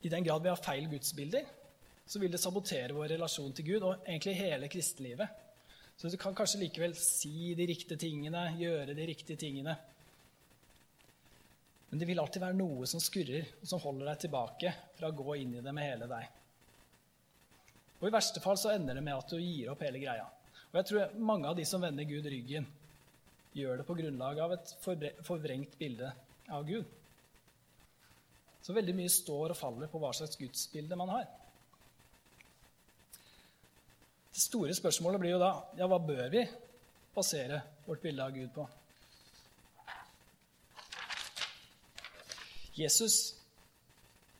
I 0.01 0.09
den 0.09 0.25
grad 0.25 0.41
vi 0.41 0.49
har 0.49 0.65
feil 0.65 0.89
gudsbilder, 0.89 1.45
så 2.05 2.21
vil 2.21 2.31
det 2.31 2.41
sabotere 2.41 2.93
vår 2.93 3.15
relasjon 3.15 3.53
til 3.57 3.65
Gud 3.71 3.83
og 3.87 4.05
egentlig 4.05 4.35
hele 4.37 4.69
kristenlivet. 4.69 5.41
Så 5.97 6.11
du 6.11 6.17
kan 6.19 6.35
kanskje 6.35 6.61
likevel 6.61 6.93
si 6.99 7.53
de 7.57 7.65
riktige 7.69 7.97
tingene, 7.97 8.49
gjøre 8.59 8.93
de 8.93 9.07
riktige 9.07 9.39
tingene. 9.39 9.75
Men 11.89 12.01
det 12.01 12.07
vil 12.09 12.19
alltid 12.19 12.43
være 12.43 12.57
noe 12.59 12.87
som 12.89 12.99
skurrer, 12.99 13.47
og 13.61 13.69
som 13.69 13.81
holder 13.81 14.09
deg 14.11 14.23
tilbake 14.25 14.73
fra 14.97 15.09
å 15.09 15.15
gå 15.15 15.37
inn 15.39 15.53
i 15.55 15.63
det 15.63 15.73
med 15.73 15.87
hele 15.87 16.09
deg. 16.11 16.41
Og 18.01 18.09
I 18.09 18.13
verste 18.13 18.43
fall 18.43 18.59
så 18.59 18.73
ender 18.75 18.97
det 18.97 19.05
med 19.05 19.15
at 19.15 19.31
du 19.31 19.39
gir 19.39 19.71
opp 19.71 19.85
hele 19.85 20.01
greia. 20.01 20.25
Og 20.73 20.81
jeg 20.81 20.89
tror 20.89 21.15
mange 21.23 21.47
av 21.47 21.55
de 21.55 21.63
som 21.65 21.81
vender 21.81 22.09
Gud 22.09 22.27
ryggen, 22.27 22.67
gjør 23.55 23.79
det 23.79 23.87
på 23.87 23.95
grunnlag 23.95 24.41
av 24.43 24.57
et 24.57 24.73
forvrengt 24.83 25.77
bilde 25.79 26.11
av 26.51 26.67
Gud. 26.67 26.83
Så 28.65 28.75
veldig 28.75 28.97
mye 28.97 29.13
står 29.13 29.53
og 29.53 29.57
faller 29.59 29.87
på 29.87 30.01
hva 30.01 30.11
slags 30.17 30.35
gudsbilde 30.41 30.97
man 30.99 31.13
har. 31.13 31.29
Det 34.35 34.41
store 34.43 34.73
spørsmålet 34.75 35.21
blir 35.21 35.31
jo 35.31 35.39
da 35.39 35.53
ja, 35.79 35.87
hva 35.87 35.95
bør 36.03 36.25
vi 36.33 36.41
basere 37.15 37.61
vårt 37.85 38.01
bilde 38.03 38.25
av 38.25 38.35
Gud 38.35 38.49
på? 38.51 38.65
Jesus 42.75 43.15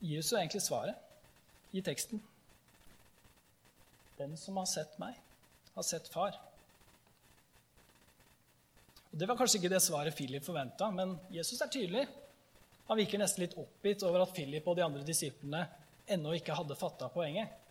gir 0.04 0.20
oss 0.20 0.34
jo 0.34 0.42
egentlig 0.42 0.66
svaret 0.66 1.00
i 1.72 1.84
teksten. 1.86 2.20
Den 4.20 4.36
som 4.40 4.60
har 4.60 4.68
sett 4.68 5.00
meg, 5.00 5.16
har 5.78 5.88
sett 5.88 6.12
far. 6.12 6.36
Og 9.14 9.16
Det 9.20 9.32
var 9.32 9.40
kanskje 9.40 9.62
ikke 9.62 9.72
det 9.72 9.84
svaret 9.84 10.16
Philip 10.20 10.44
forventa, 10.44 10.92
men 10.92 11.16
Jesus 11.32 11.64
er 11.64 11.72
tydelig. 11.72 12.10
Han 12.90 13.00
virker 13.00 13.24
nesten 13.24 13.48
litt 13.48 13.56
oppgitt 13.64 14.04
over 14.04 14.28
at 14.28 14.36
Philip 14.36 14.68
og 14.68 14.76
de 14.76 14.84
andre 14.84 15.08
disiplene 15.08 15.70
ennå 16.12 16.36
ikke 16.36 16.60
hadde 16.60 16.76
fatta 16.76 17.08
poenget. 17.16 17.64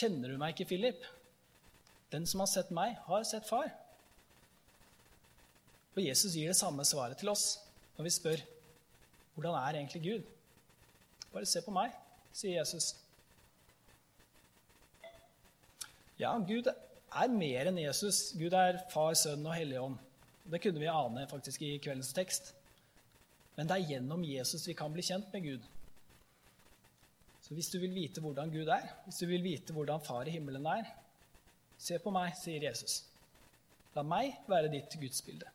Kjenner 0.00 0.32
du 0.32 0.38
meg 0.40 0.54
ikke, 0.54 0.70
Philip? 0.70 1.04
Den 2.10 2.24
som 2.26 2.40
har 2.40 2.48
sett 2.50 2.70
meg, 2.74 2.96
har 3.04 3.26
sett 3.28 3.44
far. 3.48 3.68
Og 5.92 6.00
Jesus 6.00 6.32
gir 6.38 6.48
det 6.48 6.56
samme 6.56 6.86
svaret 6.88 7.20
til 7.20 7.28
oss 7.32 7.58
når 7.98 8.06
vi 8.06 8.12
spør 8.14 8.42
hvordan 9.34 9.56
er 9.58 9.78
egentlig 9.78 10.02
Gud? 10.04 10.30
Bare 11.32 11.46
se 11.46 11.60
på 11.64 11.72
meg, 11.74 11.92
sier 12.34 12.58
Jesus. 12.58 12.94
Ja, 16.20 16.32
Gud 16.44 16.68
er 16.68 17.32
mer 17.32 17.70
enn 17.70 17.78
Jesus. 17.80 18.30
Gud 18.36 18.54
er 18.56 18.82
Far, 18.92 19.14
Sønn 19.16 19.46
og 19.46 19.54
Hellig 19.56 19.78
Ånd. 19.80 20.00
Det 20.50 20.60
kunne 20.64 20.82
vi 20.82 20.90
ane 20.90 21.26
faktisk 21.30 21.62
i 21.64 21.76
kveldens 21.82 22.12
tekst. 22.16 22.52
Men 23.56 23.70
det 23.70 23.76
er 23.76 23.94
gjennom 23.94 24.24
Jesus 24.26 24.66
vi 24.68 24.76
kan 24.76 24.92
bli 24.92 25.04
kjent 25.06 25.30
med 25.32 25.46
Gud. 25.46 25.70
Så 27.50 27.56
hvis 27.58 27.68
du 27.72 27.80
vil 27.82 27.90
vite 27.90 28.22
hvordan 28.22 28.50
Gud 28.54 28.68
er, 28.70 28.84
hvis 29.08 29.16
du 29.18 29.26
vil 29.26 29.42
vite 29.42 29.74
hvordan 29.74 29.98
Far 30.06 30.28
i 30.30 30.36
himmelen 30.36 30.68
er, 30.70 30.86
se 31.82 31.96
på 31.98 32.12
meg, 32.14 32.36
sier 32.38 32.62
Jesus. 32.62 33.00
La 33.96 34.04
meg 34.06 34.36
være 34.46 34.70
ditt 34.70 34.94
gudsbilde. 35.00 35.50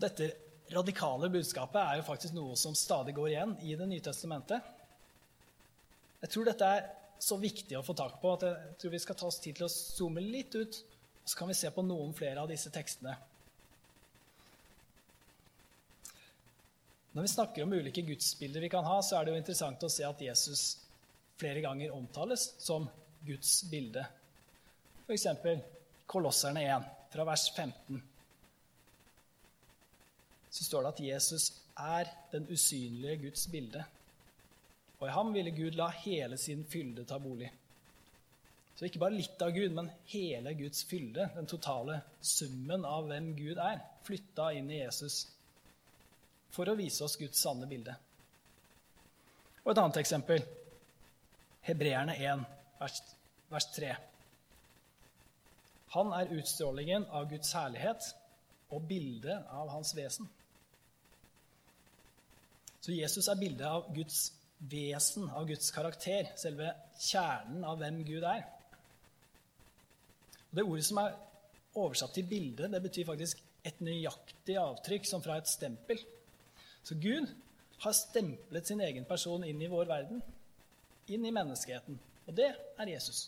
Dette 0.00 0.30
radikale 0.72 1.28
budskapet 1.28 1.82
er 1.82 2.00
jo 2.00 2.08
faktisk 2.08 2.32
noe 2.38 2.56
som 2.56 2.72
stadig 2.72 3.12
går 3.20 3.34
igjen 3.34 3.54
i 3.68 3.76
Det 3.76 3.90
nye 3.92 4.08
testamentet. 4.08 4.64
Jeg 6.24 6.32
tror 6.32 6.48
dette 6.48 6.72
er 6.72 6.88
så 7.20 7.36
viktig 7.36 7.76
å 7.76 7.84
få 7.84 7.92
tak 8.00 8.16
på 8.22 8.32
at 8.32 8.48
jeg 8.48 8.76
tror 8.80 8.96
vi 8.96 9.04
skal 9.04 9.20
ta 9.20 9.28
oss 9.28 9.42
tid 9.44 9.60
til 9.60 9.68
å 9.68 9.72
zoome 9.72 10.24
litt 10.24 10.56
ut, 10.56 10.84
og 11.20 11.28
så 11.28 11.36
kan 11.36 11.52
vi 11.52 11.60
se 11.60 11.68
på 11.68 11.84
noen 11.84 12.16
flere 12.16 12.40
av 12.40 12.48
disse 12.48 12.72
tekstene. 12.72 13.12
Når 17.16 17.22
vi 17.22 17.28
snakker 17.32 17.64
om 17.64 17.72
ulike 17.72 18.02
gudsbilder 18.04 18.60
vi 18.60 18.68
kan 18.68 18.84
ha, 18.84 18.98
så 19.00 19.16
er 19.16 19.24
det 19.24 19.32
jo 19.32 19.40
interessant 19.40 19.84
å 19.86 19.88
se 19.88 20.02
at 20.04 20.18
Jesus 20.20 20.62
flere 21.40 21.62
ganger 21.64 21.94
omtales 21.96 22.42
som 22.60 22.84
Guds 23.24 23.62
bilde. 23.70 24.02
F.eks. 25.06 25.24
Kolosserne 26.12 26.60
1, 26.68 26.84
fra 27.14 27.24
vers 27.24 27.44
15. 27.56 28.02
Så 30.50 30.66
står 30.66 30.84
det 30.84 30.90
at 30.90 31.00
Jesus 31.06 31.46
er 31.86 32.10
den 32.34 32.50
usynlige 32.52 33.16
Guds 33.22 33.46
bilde. 33.48 33.86
Og 34.98 35.06
i 35.08 35.14
ham 35.16 35.32
ville 35.32 35.54
Gud 35.56 35.78
la 35.80 35.86
hele 36.02 36.36
sin 36.36 36.66
fylde 36.68 37.06
ta 37.08 37.16
bolig. 37.16 37.48
Så 38.76 38.90
ikke 38.90 39.00
bare 39.00 39.16
litt 39.16 39.40
av 39.40 39.54
Gud, 39.56 39.72
men 39.72 39.88
hele 40.12 40.52
Guds 40.60 40.84
fylde, 40.84 41.30
den 41.32 41.48
totale 41.48 42.02
summen 42.20 42.84
av 42.84 43.08
hvem 43.08 43.32
Gud 43.40 43.56
er, 43.56 43.80
flytta 44.04 44.50
inn 44.58 44.68
i 44.68 44.82
Jesus 44.82 45.22
for 46.54 46.68
å 46.68 46.76
vise 46.78 47.04
oss 47.04 47.18
Guds 47.20 47.40
sanne 47.42 47.68
bilde. 47.70 47.94
Og 49.64 49.72
et 49.72 49.80
annet 49.82 49.98
eksempel. 50.02 50.44
Hebreerne 51.66 52.14
1, 52.22 52.44
vers, 52.78 53.00
vers 53.50 53.66
3. 53.74 53.96
Han 55.96 56.12
er 56.14 56.32
utstrålingen 56.36 57.08
av 57.10 57.26
Guds 57.30 57.50
herlighet 57.56 58.10
og 58.74 58.86
bildet 58.86 59.46
av 59.50 59.70
hans 59.74 59.92
vesen. 59.96 60.28
Så 62.80 62.94
Jesus 62.94 63.26
er 63.26 63.38
bildet 63.40 63.66
av 63.66 63.88
Guds 63.94 64.28
vesen, 64.58 65.26
av 65.30 65.46
Guds 65.48 65.72
karakter, 65.74 66.30
selve 66.38 66.70
kjernen 67.02 67.64
av 67.66 67.80
hvem 67.80 68.02
Gud 68.06 68.24
er. 68.26 68.44
Det 70.54 70.64
ordet 70.64 70.86
som 70.86 71.00
er 71.02 71.16
oversatt 71.76 72.14
til 72.16 72.28
bilde, 72.30 72.70
det 72.70 72.82
betyr 72.84 73.08
faktisk 73.08 73.42
et 73.66 73.80
nøyaktig 73.82 74.56
avtrykk, 74.60 75.08
som 75.08 75.24
fra 75.24 75.40
et 75.40 75.50
stempel. 75.50 75.98
Så 76.86 76.94
Gud 77.02 77.32
har 77.82 77.96
stemplet 77.98 78.68
sin 78.70 78.80
egen 78.80 79.04
person 79.08 79.44
inn 79.44 79.62
i 79.62 79.70
vår 79.70 79.88
verden, 79.90 80.22
inn 81.10 81.26
i 81.26 81.34
menneskeheten. 81.34 81.98
Og 82.26 82.38
det 82.38 82.52
er 82.54 82.92
Jesus. 82.92 83.26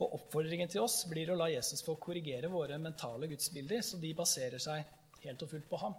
Og 0.00 0.18
oppfordringen 0.20 0.68
til 0.72 0.84
oss 0.84 1.02
blir 1.08 1.32
å 1.32 1.38
la 1.40 1.48
Jesus 1.52 1.82
få 1.84 1.96
korrigere 2.00 2.52
våre 2.52 2.78
mentale 2.80 3.28
gudsbilder, 3.28 3.82
så 3.84 4.00
de 4.00 4.14
baserer 4.16 4.62
seg 4.62 4.84
helt 5.24 5.42
og 5.44 5.52
fullt 5.52 5.68
på 5.68 5.80
ham 5.80 5.96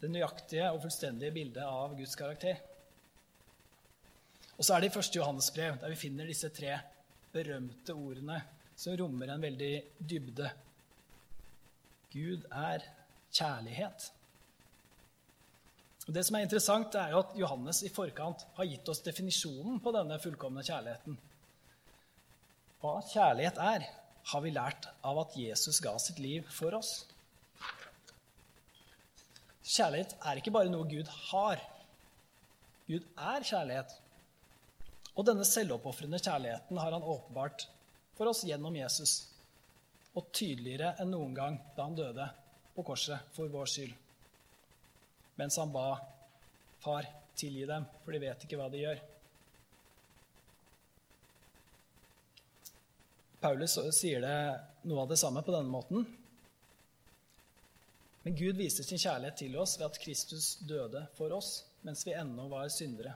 det 0.00 0.08
nøyaktige 0.08 0.68
og 0.72 0.80
fullstendige 0.80 1.34
bildet 1.34 1.66
av 1.66 1.92
Guds 1.96 2.16
karakter. 2.16 2.60
Og 4.56 4.64
så 4.64 4.76
er 4.76 4.82
det 4.82 4.90
i 4.90 4.98
1. 5.00 5.10
Johannes 5.16 5.50
brev, 5.52 5.76
der 5.80 5.92
vi 5.92 6.00
finner 6.00 6.28
disse 6.28 6.48
tre 6.52 6.78
berømte 7.32 7.96
ordene 7.96 8.40
som 8.80 8.96
rommer 8.96 9.32
en 9.32 9.44
veldig 9.44 9.74
dybde. 9.98 10.48
Gud 12.12 12.48
er 12.48 12.84
kjærlighet. 13.32 14.08
Og 16.10 16.14
Det 16.16 16.24
som 16.26 16.34
er 16.34 16.42
interessant, 16.42 16.96
er 16.98 17.12
jo 17.12 17.20
at 17.22 17.36
Johannes 17.38 17.84
i 17.86 17.88
forkant 17.94 18.40
har 18.56 18.66
gitt 18.66 18.88
oss 18.90 18.98
definisjonen 19.04 19.76
på 19.78 19.92
denne 19.94 20.16
fullkomne 20.18 20.64
kjærligheten. 20.66 21.14
Hva 22.82 22.96
kjærlighet 23.06 23.60
er, 23.62 23.84
har 24.32 24.42
vi 24.42 24.50
lært 24.50 24.88
av 25.06 25.20
at 25.22 25.36
Jesus 25.38 25.78
ga 25.78 25.92
sitt 26.02 26.18
liv 26.18 26.50
for 26.50 26.74
oss. 26.80 26.90
Kjærlighet 29.62 30.16
er 30.18 30.42
ikke 30.42 30.56
bare 30.58 30.74
noe 30.74 30.90
Gud 30.90 31.14
har. 31.30 31.62
Gud 32.90 33.06
er 33.14 33.48
kjærlighet. 33.52 33.94
Og 35.14 35.30
denne 35.30 35.46
selvoppofrende 35.46 36.18
kjærligheten 36.18 36.82
har 36.82 36.98
han 36.98 37.06
åpenbart 37.06 37.68
for 38.18 38.34
oss 38.34 38.42
gjennom 38.50 38.82
Jesus, 38.82 39.20
og 40.18 40.34
tydeligere 40.34 40.96
enn 40.98 41.14
noen 41.14 41.38
gang 41.38 41.62
da 41.78 41.86
han 41.86 41.98
døde 42.02 42.32
på 42.74 42.90
korset 42.90 43.30
for 43.38 43.46
vår 43.54 43.76
skyld. 43.78 43.98
Mens 45.40 45.56
han 45.60 45.72
ba 45.72 45.88
Far, 46.80 47.04
tilgi 47.36 47.66
dem, 47.68 47.84
for 48.04 48.16
de 48.16 48.20
vet 48.22 48.44
ikke 48.44 48.56
hva 48.56 48.70
de 48.72 48.78
gjør. 48.80 49.00
Paulus 53.40 53.74
sier 53.96 54.20
det 54.24 54.36
noe 54.88 55.02
av 55.02 55.10
det 55.10 55.18
samme 55.20 55.42
på 55.44 55.52
denne 55.52 55.72
måten. 55.72 56.04
Men 58.22 58.36
Gud 58.36 58.60
viser 58.60 58.84
sin 58.84 59.00
kjærlighet 59.00 59.38
til 59.40 59.56
oss 59.60 59.78
ved 59.80 59.86
at 59.88 60.00
Kristus 60.00 60.48
døde 60.68 61.06
for 61.16 61.32
oss 61.36 61.62
mens 61.84 62.04
vi 62.04 62.12
ennå 62.16 62.44
var 62.52 62.68
syndere. 62.72 63.14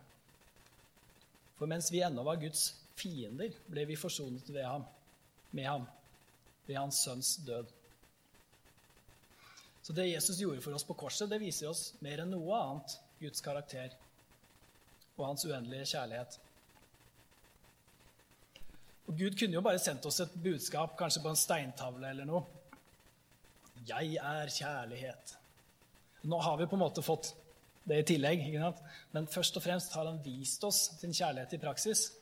For 1.59 1.69
mens 1.69 1.91
vi 1.93 2.01
ennå 2.05 2.25
var 2.25 2.41
Guds 2.41 2.71
fiender, 2.97 3.53
ble 3.69 3.85
vi 3.91 3.99
forsonet 4.01 4.49
ham, 4.65 4.87
med 5.53 5.69
ham 5.69 5.85
ved 6.65 6.79
hans 6.81 7.03
sønns 7.05 7.37
død. 7.45 7.69
Så 9.85 9.92
det 9.92 10.09
Jesus 10.09 10.40
gjorde 10.40 10.62
for 10.64 10.73
oss 10.73 10.87
på 10.88 10.97
korset, 10.97 11.29
det 11.29 11.42
viser 11.42 11.68
oss 11.68 11.90
mer 12.05 12.23
enn 12.23 12.33
noe 12.33 12.57
annet 12.57 12.97
Guds 13.20 13.44
karakter 13.44 13.92
og 15.18 15.27
hans 15.29 15.44
uendelige 15.44 15.90
kjærlighet. 15.92 16.38
Og 19.05 19.18
Gud 19.18 19.37
kunne 19.37 19.59
jo 19.59 19.62
bare 19.64 19.83
sendt 19.83 20.07
oss 20.09 20.23
et 20.25 20.33
budskap, 20.42 20.97
kanskje 20.97 21.23
på 21.23 21.31
en 21.31 21.38
steintavle 21.38 22.11
eller 22.11 22.29
noe. 22.29 22.44
'Jeg 23.85 24.16
er 24.16 24.49
kjærlighet'. 24.49 25.37
Nå 26.23 26.38
har 26.40 26.57
vi 26.57 26.66
på 26.66 26.77
en 26.77 26.85
måte 26.87 27.03
fått 27.03 27.35
det 27.85 27.99
i 28.01 28.07
tillegg, 28.14 28.47
men 29.12 29.27
først 29.29 29.57
og 29.57 29.62
fremst 29.62 29.92
har 29.92 30.07
han 30.09 30.23
vist 30.25 30.64
oss 30.64 30.79
sin 31.01 31.12
kjærlighet 31.12 31.53
i 31.53 31.59
praksis. 31.61 32.12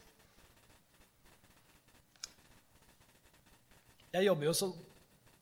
Jeg 4.13 4.27
jobber 4.27 4.45
jo 4.45 4.53
så, 4.53 4.73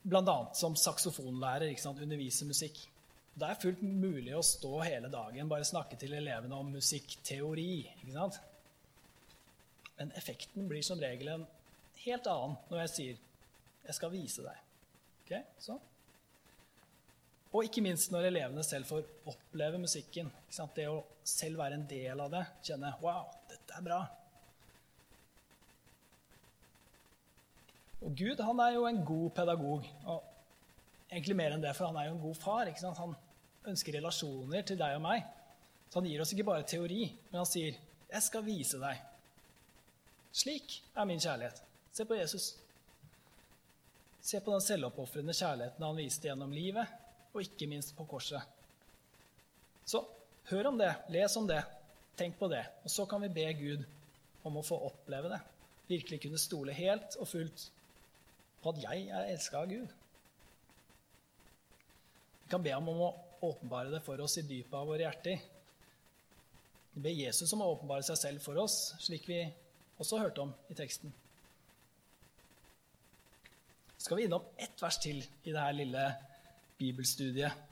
annet 0.08 0.56
som 0.56 0.76
saksofonlærer, 0.76 1.70
underviser 2.02 2.46
musikk. 2.46 2.78
Det 3.34 3.46
er 3.46 3.60
fullt 3.60 3.82
mulig 3.82 4.34
å 4.36 4.42
stå 4.44 4.80
hele 4.82 5.08
dagen 5.12 5.48
bare 5.48 5.64
snakke 5.64 5.96
til 5.96 6.14
elevene 6.14 6.56
om 6.56 6.72
musikkteori. 6.72 7.70
ikke 8.02 8.12
sant? 8.12 8.40
Men 9.98 10.12
effekten 10.16 10.68
blir 10.68 10.82
som 10.82 11.00
regel 11.00 11.28
en 11.28 11.46
helt 12.04 12.26
annen 12.26 12.56
når 12.70 12.80
jeg 12.80 12.90
sier 12.90 13.16
'jeg 13.84 13.94
skal 13.94 14.10
vise 14.10 14.42
deg'. 14.42 14.60
Ok, 15.24 15.44
Sånn. 15.58 15.80
Og 17.52 17.64
ikke 17.64 17.82
minst 17.82 18.12
når 18.12 18.28
elevene 18.28 18.62
selv 18.62 18.86
får 18.86 19.02
oppleve 19.26 19.78
musikken. 19.78 20.30
Det 20.74 20.86
å 20.88 21.04
selv 21.24 21.58
være 21.58 21.74
en 21.74 21.86
del 21.86 22.20
av 22.20 22.30
det, 22.30 22.46
kjenne 22.62 22.94
'wow, 23.00 23.26
dette 23.48 23.74
er 23.76 23.82
bra'. 23.82 24.19
Og 28.00 28.16
Gud 28.16 28.40
han 28.40 28.60
er 28.64 28.76
jo 28.76 28.86
en 28.88 29.02
god 29.04 29.30
pedagog. 29.36 29.86
og 30.06 30.24
Egentlig 31.10 31.36
mer 31.36 31.54
enn 31.54 31.62
det, 31.62 31.74
for 31.76 31.90
han 31.90 31.98
er 32.00 32.08
jo 32.08 32.16
en 32.16 32.22
god 32.22 32.38
far. 32.38 32.70
Han 32.98 33.14
ønsker 33.68 33.98
relasjoner 33.98 34.64
til 34.66 34.78
deg 34.80 34.96
og 34.96 35.04
meg. 35.04 35.26
Så 35.90 35.98
han 35.98 36.08
gir 36.08 36.22
oss 36.22 36.32
ikke 36.32 36.46
bare 36.46 36.66
teori, 36.66 37.02
men 37.30 37.40
han 37.42 37.46
sier, 37.46 37.74
'Jeg 38.10 38.22
skal 38.22 38.44
vise 38.44 38.78
deg'. 38.78 39.02
Slik 40.32 40.82
er 40.96 41.04
min 41.04 41.20
kjærlighet. 41.20 41.62
Se 41.92 42.04
på 42.04 42.14
Jesus. 42.14 42.56
Se 44.20 44.40
på 44.40 44.52
den 44.52 44.60
selvoppofrende 44.60 45.34
kjærligheten 45.34 45.84
han 45.84 45.96
viste 45.96 46.28
gjennom 46.28 46.52
livet, 46.52 46.86
og 47.32 47.42
ikke 47.42 47.66
minst 47.66 47.96
på 47.96 48.04
korset. 48.04 48.42
Så 49.84 50.04
hør 50.50 50.66
om 50.66 50.78
det, 50.78 50.94
les 51.08 51.36
om 51.36 51.46
det, 51.46 51.64
tenk 52.16 52.38
på 52.38 52.48
det. 52.48 52.64
Og 52.84 52.90
så 52.90 53.06
kan 53.06 53.22
vi 53.22 53.28
be 53.28 53.52
Gud 53.52 53.84
om 54.44 54.56
å 54.56 54.62
få 54.62 54.78
oppleve 54.86 55.28
det. 55.28 55.40
Virkelig 55.88 56.20
kunne 56.22 56.38
stole 56.38 56.72
helt 56.72 57.16
og 57.18 57.28
fullt 57.28 57.70
på 58.60 58.72
at 58.72 58.82
jeg 58.82 59.08
er 59.08 59.32
elska 59.32 59.62
av 59.62 59.70
Gud. 59.70 59.94
Vi 62.42 62.52
kan 62.52 62.62
be 62.64 62.74
ham 62.74 62.88
om 62.90 63.00
å 63.06 63.14
åpenbare 63.46 63.92
det 63.92 64.02
for 64.04 64.20
oss 64.20 64.36
i 64.40 64.44
dypet 64.44 64.76
av 64.76 64.88
våre 64.90 65.06
hjerter. 65.06 65.40
Vi 66.92 67.02
ber 67.04 67.14
Jesus 67.14 67.52
om 67.54 67.62
å 67.64 67.70
åpenbare 67.76 68.04
seg 68.04 68.18
selv 68.18 68.44
for 68.44 68.58
oss, 68.60 68.92
slik 69.00 69.28
vi 69.30 69.40
også 70.00 70.18
hørte 70.20 70.44
om 70.44 70.52
i 70.72 70.76
teksten. 70.76 71.12
Så 73.96 74.08
skal 74.08 74.18
vi 74.18 74.26
innom 74.26 74.46
ett 74.56 74.80
vers 74.82 74.98
til 75.00 75.20
i 75.20 75.52
dette 75.52 75.72
lille 75.76 76.04
bibelstudiet. 76.80 77.66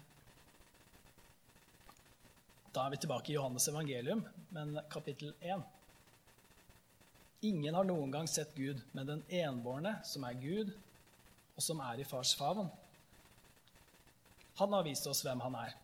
Da 2.73 2.85
er 2.85 2.93
vi 2.93 3.01
tilbake 3.01 3.33
i 3.33 3.37
Johannes 3.39 3.69
evangelium, 3.71 4.21
men 4.55 4.77
kapittel 4.93 5.33
1. 5.41 5.65
Ingen 7.41 7.75
har 7.75 7.87
noen 7.87 8.11
gang 8.11 8.27
sett 8.29 8.55
Gud, 8.55 8.81
men 8.93 9.07
den 9.07 9.25
enbårne, 9.31 10.01
som 10.05 10.25
er 10.27 10.39
Gud, 10.43 10.73
og 11.55 11.63
som 11.63 11.81
er 11.87 12.01
i 12.01 12.07
fars 12.07 12.33
favn. 12.39 12.67
Han 14.59 14.75
har 14.75 14.87
vist 14.87 15.07
oss 15.07 15.23
hvem 15.23 15.43
han 15.45 15.59
er. 15.59 15.77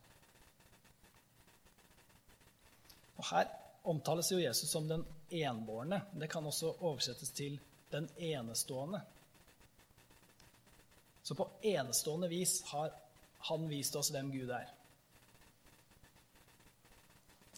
Og 3.15 3.29
Her 3.31 3.53
omtales 3.87 4.33
jo 4.33 4.41
Jesus 4.41 4.71
som 4.71 4.89
den 4.91 5.05
enbårne. 5.31 6.01
Det 6.19 6.31
kan 6.31 6.47
også 6.47 6.73
oversettes 6.81 7.31
til 7.31 7.61
den 7.93 8.09
enestående. 8.19 9.01
Så 11.23 11.37
på 11.39 11.47
enestående 11.63 12.29
vis 12.29 12.59
har 12.73 12.91
han 13.49 13.69
vist 13.71 13.95
oss 13.97 14.11
hvem 14.11 14.33
Gud 14.33 14.51
er. 14.51 14.67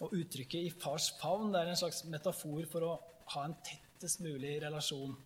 Og 0.04 0.12
uttrykket 0.12 0.60
'i 0.60 0.70
fars 0.70 1.10
favn' 1.16 1.52
det 1.52 1.60
er 1.60 1.70
en 1.70 1.76
slags 1.76 2.04
metafor 2.04 2.66
for 2.70 2.80
å 2.84 3.00
ha 3.32 3.44
en 3.44 3.56
tett 3.64 3.85
tettest 3.96 4.20
mulig 4.20 4.62
relasjon. 4.62 5.16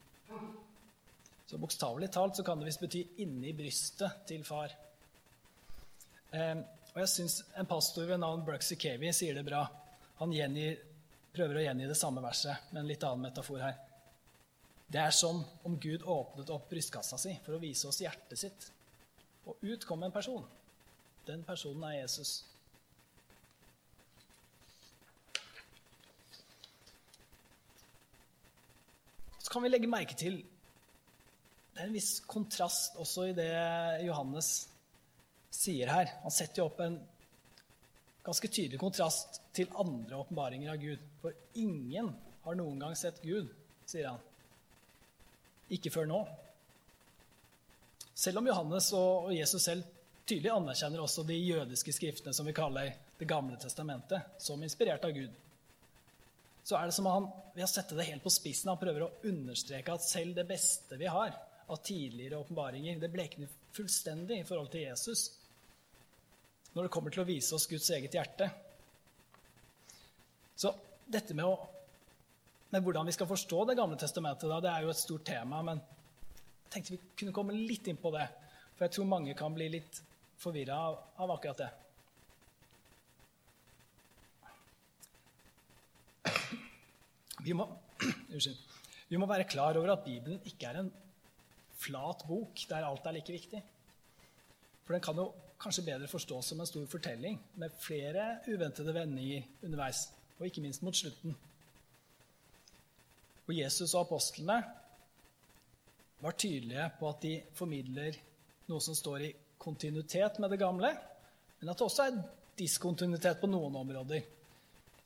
Så 1.47 1.59
Bokstavelig 1.59 2.13
talt 2.13 2.37
så 2.37 2.45
kan 2.47 2.61
det 2.61 2.69
visst 2.69 2.81
bety 2.81 3.01
inni 3.25 3.51
brystet 3.53 4.23
til 4.31 4.45
far. 4.47 4.71
Eh, 6.31 6.61
og 6.93 7.01
jeg 7.03 7.11
syns 7.11 7.41
en 7.59 7.67
pastor 7.67 8.07
ved 8.07 8.21
navn 8.23 8.45
Bruxy 8.47 8.77
Cavey 8.79 9.11
sier 9.15 9.35
det 9.35 9.43
bra. 9.47 9.65
Han 10.21 10.35
gjengir, 10.35 10.79
prøver 11.35 11.59
å 11.59 11.65
gjengi 11.65 11.89
det 11.91 11.99
samme 11.99 12.23
verset 12.23 12.71
med 12.71 12.85
en 12.85 12.91
litt 12.93 13.07
annen 13.07 13.27
metafor 13.27 13.59
her. 13.65 13.75
Det 14.87 15.03
er 15.03 15.15
som 15.15 15.43
om 15.67 15.79
Gud 15.83 16.07
åpnet 16.07 16.55
opp 16.55 16.71
brystkassa 16.71 17.19
si 17.19 17.35
for 17.43 17.59
å 17.59 17.63
vise 17.63 17.91
oss 17.91 17.99
hjertet 18.05 18.39
sitt. 18.39 18.71
Og 19.51 19.59
ut 19.67 19.87
kom 19.87 20.07
en 20.07 20.15
person. 20.15 20.47
Den 21.27 21.43
personen 21.47 21.89
er 21.91 22.05
Jesus. 22.05 22.45
Så 29.51 29.57
kan 29.57 29.65
vi 29.65 29.69
legge 29.73 29.89
merke 29.91 30.15
til 30.15 30.37
det 31.75 31.81
er 31.83 31.89
en 31.89 31.95
viss 31.97 32.21
kontrast 32.29 32.99
også 33.03 33.25
i 33.31 33.35
det 33.35 33.51
Johannes 34.05 34.51
sier 35.51 35.91
her. 35.91 36.13
Han 36.23 36.35
setter 36.35 36.63
jo 36.63 36.67
opp 36.69 36.79
en 36.85 37.01
ganske 38.23 38.51
tydelig 38.53 38.79
kontrast 38.79 39.41
til 39.57 39.71
andre 39.75 40.21
åpenbaringer 40.21 40.71
av 40.71 40.79
Gud. 40.83 41.03
For 41.23 41.35
ingen 41.59 42.13
har 42.45 42.59
noen 42.59 42.79
gang 42.79 42.95
sett 43.01 43.19
Gud, 43.25 43.51
sier 43.91 44.13
han. 44.13 44.23
Ikke 45.75 45.91
før 45.95 46.07
nå. 46.11 46.23
Selv 48.15 48.39
om 48.39 48.51
Johannes 48.53 48.93
og 48.95 49.31
Jesus 49.35 49.67
selv 49.67 49.91
tydelig 50.31 50.55
anerkjenner 50.55 51.03
også 51.03 51.27
de 51.27 51.43
jødiske 51.43 51.97
skriftene 51.97 52.37
som 52.37 52.47
vi 52.47 52.55
kaller 52.55 52.93
Det 53.19 53.29
gamle 53.29 53.59
testamentet, 53.61 54.37
som 54.39 54.63
inspirert 54.63 55.03
av 55.05 55.11
Gud 55.13 55.33
så 56.71 56.79
er 56.79 56.87
det 56.87 56.95
som 56.95 57.09
om 57.11 57.17
han 57.17 57.29
ved 57.57 57.67
å 57.67 57.71
sette 57.71 57.97
det 57.99 58.07
helt 58.07 58.23
på 58.23 58.31
spissen 58.31 58.71
han 58.71 58.79
prøver 58.79 59.03
å 59.03 59.13
understreke 59.27 59.95
at 59.97 60.07
selv 60.07 60.37
det 60.39 60.47
beste 60.47 60.99
vi 61.01 61.09
har 61.11 61.35
av 61.71 61.81
tidligere 61.87 62.39
åpenbaringer, 62.39 63.01
det 63.03 63.11
blekner 63.11 63.51
fullstendig 63.75 64.41
i 64.41 64.47
forhold 64.47 64.71
til 64.71 64.87
Jesus 64.87 65.25
når 66.71 66.87
det 66.87 66.93
kommer 66.95 67.15
til 67.15 67.25
å 67.25 67.27
vise 67.27 67.55
oss 67.57 67.67
Guds 67.67 67.89
eget 67.91 68.15
hjerte. 68.15 68.47
Så 70.55 70.71
dette 71.11 71.35
med, 71.35 71.49
å, 71.49 71.57
med 72.71 72.85
hvordan 72.87 73.09
vi 73.11 73.15
skal 73.17 73.27
forstå 73.27 73.65
Det 73.67 73.77
gamle 73.79 73.99
testamentet, 73.99 74.47
da, 74.47 74.61
det 74.63 74.71
er 74.71 74.87
jo 74.87 74.93
et 74.93 75.01
stort 75.01 75.25
tema. 75.27 75.65
Men 75.67 75.81
jeg 75.81 76.75
tenkte 76.77 76.95
vi 76.95 77.01
kunne 77.19 77.35
komme 77.35 77.57
litt 77.57 77.91
inn 77.91 77.99
på 77.99 78.15
det. 78.15 78.29
For 78.77 78.87
jeg 78.87 78.95
tror 78.95 79.11
mange 79.11 79.35
kan 79.35 79.57
bli 79.57 79.67
litt 79.75 79.99
forvirra 80.39 80.79
av, 80.93 81.01
av 81.25 81.35
akkurat 81.35 81.65
det. 81.65 81.71
Vi 87.45 87.55
må, 87.57 87.67
vi 89.11 89.17
må, 89.17 89.27
være 89.27 89.49
klar 89.49 89.79
over 89.81 89.93
at 89.93 90.05
Bibelen 90.05 90.41
ikke 90.45 90.67
er 90.69 90.81
en 90.81 90.91
flat 91.81 92.25
bok 92.29 92.65
der 92.69 92.87
alt 92.87 93.07
er 93.07 93.17
like 93.17 93.33
viktig. 93.33 93.63
For 94.85 94.95
den 94.97 95.05
kan 95.05 95.21
jo 95.21 95.31
kanskje 95.61 95.87
bedre 95.87 96.09
forstås 96.09 96.51
som 96.51 96.61
en 96.61 96.69
stor 96.69 96.87
fortelling 96.91 97.39
med 97.61 97.77
flere 97.81 98.41
uventede 98.49 98.95
vendinger 98.95 99.47
underveis, 99.63 100.09
og 100.39 100.47
ikke 100.47 100.65
minst 100.65 100.83
mot 100.83 100.97
slutten. 100.97 101.37
Og 103.47 103.57
Jesus 103.57 103.95
og 103.95 104.07
apostlene 104.07 104.59
var 106.21 106.37
tydelige 106.37 106.91
på 106.99 107.09
at 107.09 107.23
de 107.23 107.33
formidler 107.57 108.19
noe 108.69 108.83
som 108.85 108.95
står 108.95 109.25
i 109.27 109.31
kontinuitet 109.61 110.39
med 110.41 110.53
det 110.53 110.61
gamle, 110.61 110.91
men 111.61 111.73
at 111.73 111.79
det 111.79 111.87
også 111.87 112.07
er 112.07 112.21
diskontinuitet 112.59 113.41
på 113.41 113.49
noen 113.51 113.77
områder. 113.81 114.23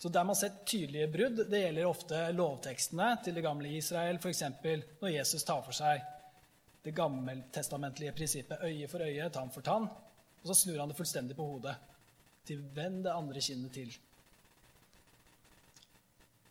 Så 0.04 0.08
Der 0.08 0.24
man 0.24 0.36
ser 0.36 0.52
tydelige 0.64 1.08
brudd, 1.08 1.38
det 1.48 1.58
gjelder 1.62 1.86
ofte 1.88 2.18
lovtekstene 2.36 3.06
til 3.24 3.38
det 3.38 3.42
gamle 3.46 3.70
Israel, 3.72 4.18
f.eks. 4.20 4.42
når 5.00 5.08
Jesus 5.08 5.46
tar 5.48 5.62
for 5.64 5.72
seg 5.72 6.02
det 6.84 6.92
gammeltestamentlige 6.92 8.12
prinsippet 8.12 8.66
øye 8.68 8.88
for 8.92 9.00
øye, 9.00 9.30
tann 9.32 9.48
for 9.54 9.64
tann, 9.64 9.86
og 10.42 10.44
så 10.50 10.58
snur 10.58 10.82
han 10.82 10.92
det 10.92 10.98
fullstendig 10.98 11.38
på 11.38 11.46
hodet. 11.54 11.72
Til 12.44 12.60
venn 12.76 13.00
det 13.06 13.14
andre 13.16 13.40
kinnet 13.40 13.72
til. 13.72 13.96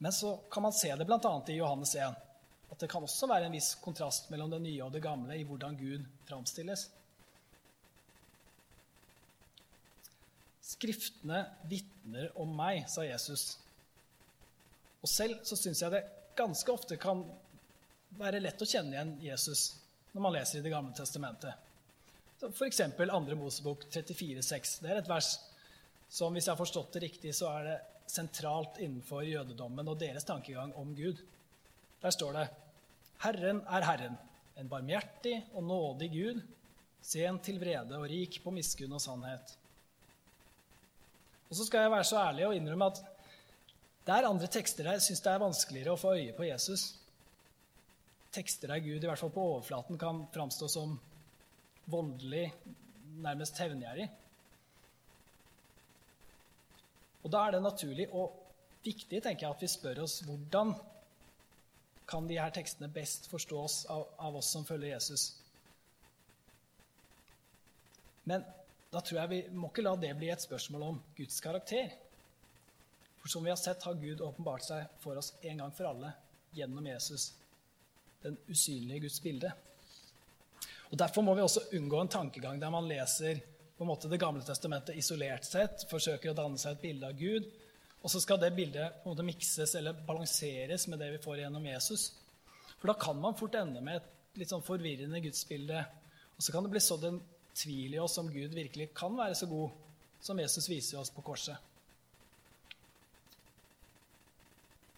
Men 0.01 0.11
så 0.11 0.33
kan 0.49 0.65
man 0.65 0.73
se 0.73 0.89
det 0.89 1.05
bl.a. 1.05 1.35
i 1.47 1.59
Johannes 1.59 1.93
1, 1.95 2.17
at 2.71 2.79
det 2.81 2.89
kan 2.89 3.05
også 3.05 3.29
være 3.29 3.51
en 3.51 3.59
viss 3.59 3.75
kontrast 3.85 4.33
mellom 4.33 4.49
det 4.49 4.63
nye 4.65 4.81
og 4.81 4.97
det 4.97 5.05
gamle 5.05 5.37
i 5.37 5.45
hvordan 5.45 5.77
Gud 5.77 6.09
framstilles. 6.25 6.89
Skriftene 10.73 11.45
vitner 11.69 12.31
om 12.41 12.51
meg, 12.57 12.85
sa 12.89 13.05
Jesus. 13.05 13.57
Og 15.03 15.11
selv 15.11 15.43
så 15.47 15.57
syns 15.59 15.83
jeg 15.83 15.93
det 15.93 16.03
ganske 16.37 16.73
ofte 16.73 16.97
kan 16.97 17.23
være 18.17 18.41
lett 18.41 18.61
å 18.61 18.67
kjenne 18.67 18.95
igjen 18.95 19.15
Jesus 19.23 19.73
når 20.13 20.21
man 20.21 20.35
leser 20.35 20.59
i 20.59 20.65
Det 20.65 20.73
gamle 20.73 20.93
testamentet. 20.97 21.53
F.eks. 22.43 22.81
2. 22.97 23.35
Mosebok 23.39 23.85
34,6. 23.89 24.75
Det 24.83 24.91
er 24.91 24.99
et 24.99 25.09
vers 25.09 25.29
som, 26.09 26.33
hvis 26.33 26.45
jeg 26.45 26.51
har 26.51 26.59
forstått 26.59 26.97
det 26.97 27.05
riktig, 27.07 27.31
så 27.33 27.49
er 27.55 27.69
det 27.69 27.77
sentralt 28.11 28.77
innenfor 28.83 29.23
jødedommen 29.25 29.87
og 29.89 29.97
deres 30.01 30.27
tankegang 30.27 30.73
om 30.77 30.91
Gud. 30.95 31.21
Der 32.03 32.13
står 32.13 32.37
det 32.37 32.45
Herren 33.23 33.63
er 33.71 33.87
Herren, 33.87 34.17
en 34.59 34.69
barmhjertig 34.69 35.37
og 35.55 35.63
nådig 35.65 36.09
Gud, 36.13 36.41
sen 37.01 37.39
til 37.43 37.59
vrede 37.61 37.97
og 37.97 38.09
rik 38.11 38.41
på 38.43 38.51
miskunn 38.53 38.93
og 38.93 39.01
sannhet. 39.01 39.55
Og 41.53 41.57
så 41.59 41.67
skal 41.67 41.83
jeg 41.85 41.91
være 41.93 42.05
så 42.09 42.17
ærlig 42.17 42.45
og 42.47 42.55
innrømme 42.57 42.85
at 42.89 42.99
det 44.07 44.13
er 44.15 44.25
andre 44.25 44.47
tekster 44.49 44.87
der 44.87 44.95
jeg 44.97 45.03
syns 45.05 45.19
det 45.21 45.29
er 45.29 45.41
vanskeligere 45.43 45.93
å 45.93 45.99
få 46.01 46.15
øye 46.17 46.31
på 46.33 46.47
Jesus. 46.47 46.85
Tekster 48.33 48.71
der 48.71 48.81
Gud, 48.81 49.03
i 49.03 49.05
hvert 49.05 49.21
fall 49.21 49.29
på 49.35 49.43
overflaten, 49.51 49.99
kan 50.01 50.23
framstå 50.33 50.69
som 50.73 50.95
voldelig, 51.93 52.47
nærmest 53.21 53.61
hevngjerrig. 53.61 54.07
Og 57.21 57.29
da 57.37 57.43
er 57.45 57.53
det 57.53 57.61
naturlig 57.67 58.09
og 58.09 58.33
viktig 58.83 59.21
tenker 59.21 59.45
jeg, 59.45 59.53
at 59.53 59.61
vi 59.61 59.71
spør 59.75 60.01
oss 60.07 60.17
hvordan 60.25 60.73
kan 62.09 62.25
de 62.33 62.41
her 62.41 62.49
tekstene 62.57 62.89
best 62.97 63.29
forstås 63.29 63.83
av, 63.93 64.09
av 64.17 64.41
oss 64.41 64.49
som 64.57 64.65
følger 64.65 64.95
Jesus. 64.95 65.29
Men 68.25 68.41
da 68.93 69.01
tror 69.01 69.23
jeg 69.23 69.31
vi 69.31 69.41
må 69.57 69.71
ikke 69.71 69.85
la 69.85 69.95
det 69.97 70.11
bli 70.19 70.29
et 70.29 70.43
spørsmål 70.43 70.83
om 70.85 70.97
Guds 71.17 71.39
karakter. 71.41 71.93
For 73.21 73.31
som 73.31 73.45
vi 73.45 73.49
har 73.49 73.57
sett, 73.57 73.83
har 73.83 73.97
Gud 73.97 74.21
åpenbart 74.21 74.65
seg 74.67 74.99
for 75.01 75.17
oss 75.17 75.31
en 75.41 75.63
gang 75.63 75.71
for 75.73 75.89
alle 75.89 76.11
gjennom 76.53 76.85
Jesus, 76.85 77.31
den 78.21 78.37
usynlige 78.51 79.07
Guds 79.07 79.17
bilde. 79.23 79.49
Og 80.91 80.99
Derfor 80.99 81.25
må 81.25 81.33
vi 81.33 81.41
også 81.41 81.65
unngå 81.73 82.03
en 82.03 82.11
tankegang 82.13 82.59
der 82.61 82.69
man 82.69 82.85
leser 82.85 83.41
på 83.73 83.81
en 83.81 83.89
måte 83.89 84.09
Det 84.11 84.19
gamle 84.21 84.43
testamentet 84.45 84.99
isolert 84.99 85.47
sett, 85.47 85.87
forsøker 85.89 86.29
å 86.29 86.37
danne 86.37 86.61
seg 86.61 86.75
et 86.75 86.83
bilde 86.83 87.09
av 87.09 87.17
Gud. 87.17 87.47
Og 88.03 88.11
så 88.11 88.21
skal 88.21 88.37
det 88.37 88.53
bildet 88.53 88.99
på 89.01 89.09
en 89.09 89.15
måte 89.15 89.25
mikses 89.25 89.73
eller 89.79 89.97
balanseres 90.05 90.85
med 90.91 91.01
det 91.01 91.09
vi 91.15 91.23
får 91.23 91.41
gjennom 91.41 91.65
Jesus. 91.65 92.11
For 92.77 92.91
da 92.91 92.99
kan 92.99 93.17
man 93.17 93.39
fort 93.39 93.57
ende 93.57 93.81
med 93.81 93.97
et 93.97 94.37
litt 94.37 94.53
sånn 94.53 94.65
forvirrende 94.65 95.23
gudsbilde. 95.23 95.81
Og 96.37 96.45
så 96.45 96.53
kan 96.53 96.67
det 96.67 96.75
bli 96.75 96.83
sådd 96.83 97.07
en 97.09 97.19
tvil 97.55 97.95
i 97.95 98.01
oss 98.01 98.17
om 98.17 98.31
Gud 98.31 98.55
virkelig 98.55 98.91
kan 98.97 99.15
være 99.17 99.35
så 99.37 99.47
god 99.49 99.69
som 100.23 100.39
Jesus 100.39 100.69
viser 100.69 100.99
oss 100.99 101.11
på 101.13 101.21
korset. 101.25 101.57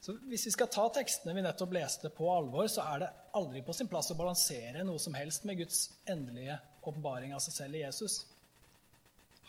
Så 0.06 0.14
Hvis 0.30 0.46
vi 0.46 0.52
skal 0.54 0.70
ta 0.70 0.84
tekstene 0.94 1.34
vi 1.34 1.42
nettopp 1.42 1.72
leste, 1.74 2.12
på 2.14 2.28
alvor, 2.30 2.68
så 2.70 2.84
er 2.94 3.00
det 3.02 3.14
aldri 3.34 3.64
på 3.66 3.74
sin 3.74 3.90
plass 3.90 4.12
å 4.14 4.18
balansere 4.20 4.84
noe 4.86 5.02
som 5.02 5.16
helst 5.18 5.48
med 5.50 5.58
Guds 5.64 5.80
endelige 6.06 6.60
åpenbaring 6.86 7.34
av 7.34 7.42
seg 7.42 7.56
selv 7.56 7.80
i 7.80 7.82
Jesus. 7.82 8.20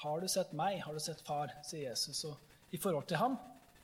Har 0.00 0.20
du 0.20 0.28
sett 0.32 0.54
meg, 0.56 0.78
har 0.80 0.96
du 0.96 1.00
sett 1.00 1.20
far, 1.26 1.52
sier 1.64 1.90
Jesus. 1.90 2.22
Og 2.24 2.72
i 2.72 2.80
forhold 2.80 3.04
til 3.10 3.20
ham 3.20 3.36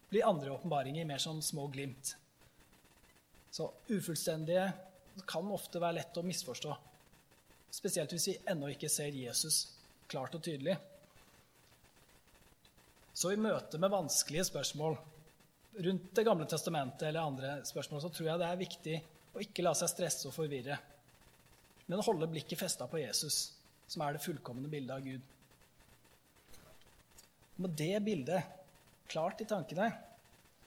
blir 0.09 0.25
andre 0.25 0.55
åpenbaringer 0.55 1.05
mer 1.09 1.21
som 1.21 1.43
små 1.45 1.67
glimt. 1.73 2.15
Så 3.53 3.69
ufullstendige 3.93 4.71
kan 5.29 5.53
ofte 5.53 5.81
være 5.81 5.99
lett 6.01 6.17
å 6.17 6.25
misforstå. 6.25 6.77
Spesielt 7.73 8.13
hvis 8.13 8.29
vi 8.29 8.39
ennå 8.53 8.69
ikke 8.75 8.91
ser 8.93 9.15
Jesus 9.17 9.65
klart 10.11 10.35
og 10.37 10.43
tydelig. 10.45 10.77
Så 13.17 13.33
i 13.33 13.41
møte 13.41 13.81
med 13.81 13.93
vanskelige 13.93 14.45
spørsmål 14.49 14.99
rundt 15.85 16.11
Det 16.13 16.25
gamle 16.27 16.45
testamentet 16.45 17.07
eller 17.09 17.25
andre 17.25 17.53
spørsmål, 17.65 18.03
så 18.05 18.11
tror 18.13 18.27
jeg 18.29 18.41
det 18.43 18.49
er 18.49 18.61
viktig 18.61 18.97
å 19.33 19.41
ikke 19.41 19.65
la 19.65 19.73
seg 19.77 19.89
stresse 19.89 20.29
og 20.29 20.35
forvirre, 20.37 20.77
men 21.89 22.03
holde 22.05 22.29
blikket 22.29 22.61
festa 22.61 22.85
på 22.89 23.01
Jesus, 23.01 23.39
som 23.89 24.05
er 24.05 24.13
det 24.13 24.25
fullkomne 24.25 24.69
bildet 24.69 24.93
av 24.93 25.07
Gud. 25.07 25.23
Med 27.65 27.73
det 27.81 27.95
bildet 28.05 28.53
klart 29.09 29.41
i 29.41 29.49
tankene, 29.49 29.89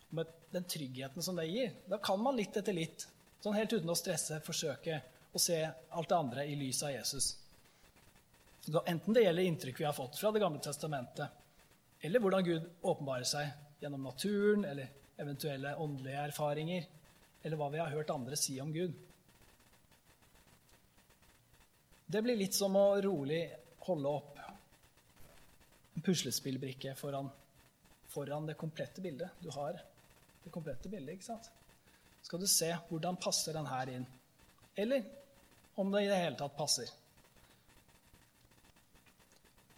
med 0.09 0.33
den 0.53 0.65
tryggheten 0.73 1.21
som 1.21 1.37
det 1.37 1.45
gir, 1.51 1.77
da 1.85 2.01
kan 2.01 2.17
man 2.21 2.37
litt 2.37 2.57
etter 2.57 2.73
litt, 2.73 3.05
sånn 3.45 3.57
helt 3.57 3.77
uten 3.77 3.93
å 3.93 3.97
stresse, 3.99 4.41
forsøke 4.45 5.03
å 5.35 5.39
se 5.41 5.57
alt 5.67 6.09
det 6.09 6.15
andre 6.15 6.45
i 6.47 6.55
lys 6.55 6.79
av 6.83 6.93
Jesus. 6.93 7.33
Enten 8.85 9.13
det 9.13 9.25
gjelder 9.25 9.43
inntrykk 9.43 9.79
vi 9.81 9.85
har 9.85 9.93
fått 9.93 10.17
fra 10.17 10.31
Det 10.31 10.39
gamle 10.39 10.61
testamentet, 10.63 11.27
eller 12.01 12.21
hvordan 12.23 12.43
Gud 12.43 12.69
åpenbarer 12.81 13.27
seg 13.27 13.81
gjennom 13.81 14.07
naturen 14.07 14.63
eller 14.65 14.89
eventuelle 15.21 15.75
åndelige 15.75 16.23
erfaringer, 16.29 16.87
eller 17.43 17.59
hva 17.59 17.67
vi 17.73 17.81
har 17.81 17.91
hørt 17.93 18.13
andre 18.13 18.39
si 18.39 18.55
om 18.61 18.71
Gud. 18.73 18.95
Det 22.05 22.21
blir 22.21 22.37
litt 22.39 22.55
som 22.55 22.75
å 22.77 22.85
rolig 23.01 23.41
holde 23.85 24.11
opp 24.11 24.39
en 25.95 26.03
puslespillbrikke 26.05 26.95
foran, 26.99 27.29
foran, 28.11 28.47
det 28.47 28.57
komplette 28.59 29.01
bildet. 29.01 29.35
Du 29.39 29.49
har 29.55 29.77
det 30.43 30.51
komplette 30.53 30.89
bildet, 30.89 31.15
ikke 31.15 31.29
sant? 31.31 31.51
Skal 32.25 32.41
du 32.41 32.47
se 32.49 32.71
hvordan 32.89 33.19
passer 33.21 33.55
den 33.55 33.69
her 33.69 33.91
inn, 33.93 34.07
eller 34.75 35.05
om 35.75 35.91
det 35.91 36.05
i 36.05 36.09
det 36.11 36.19
hele 36.21 36.37
tatt 36.39 36.55
passer. 36.57 36.91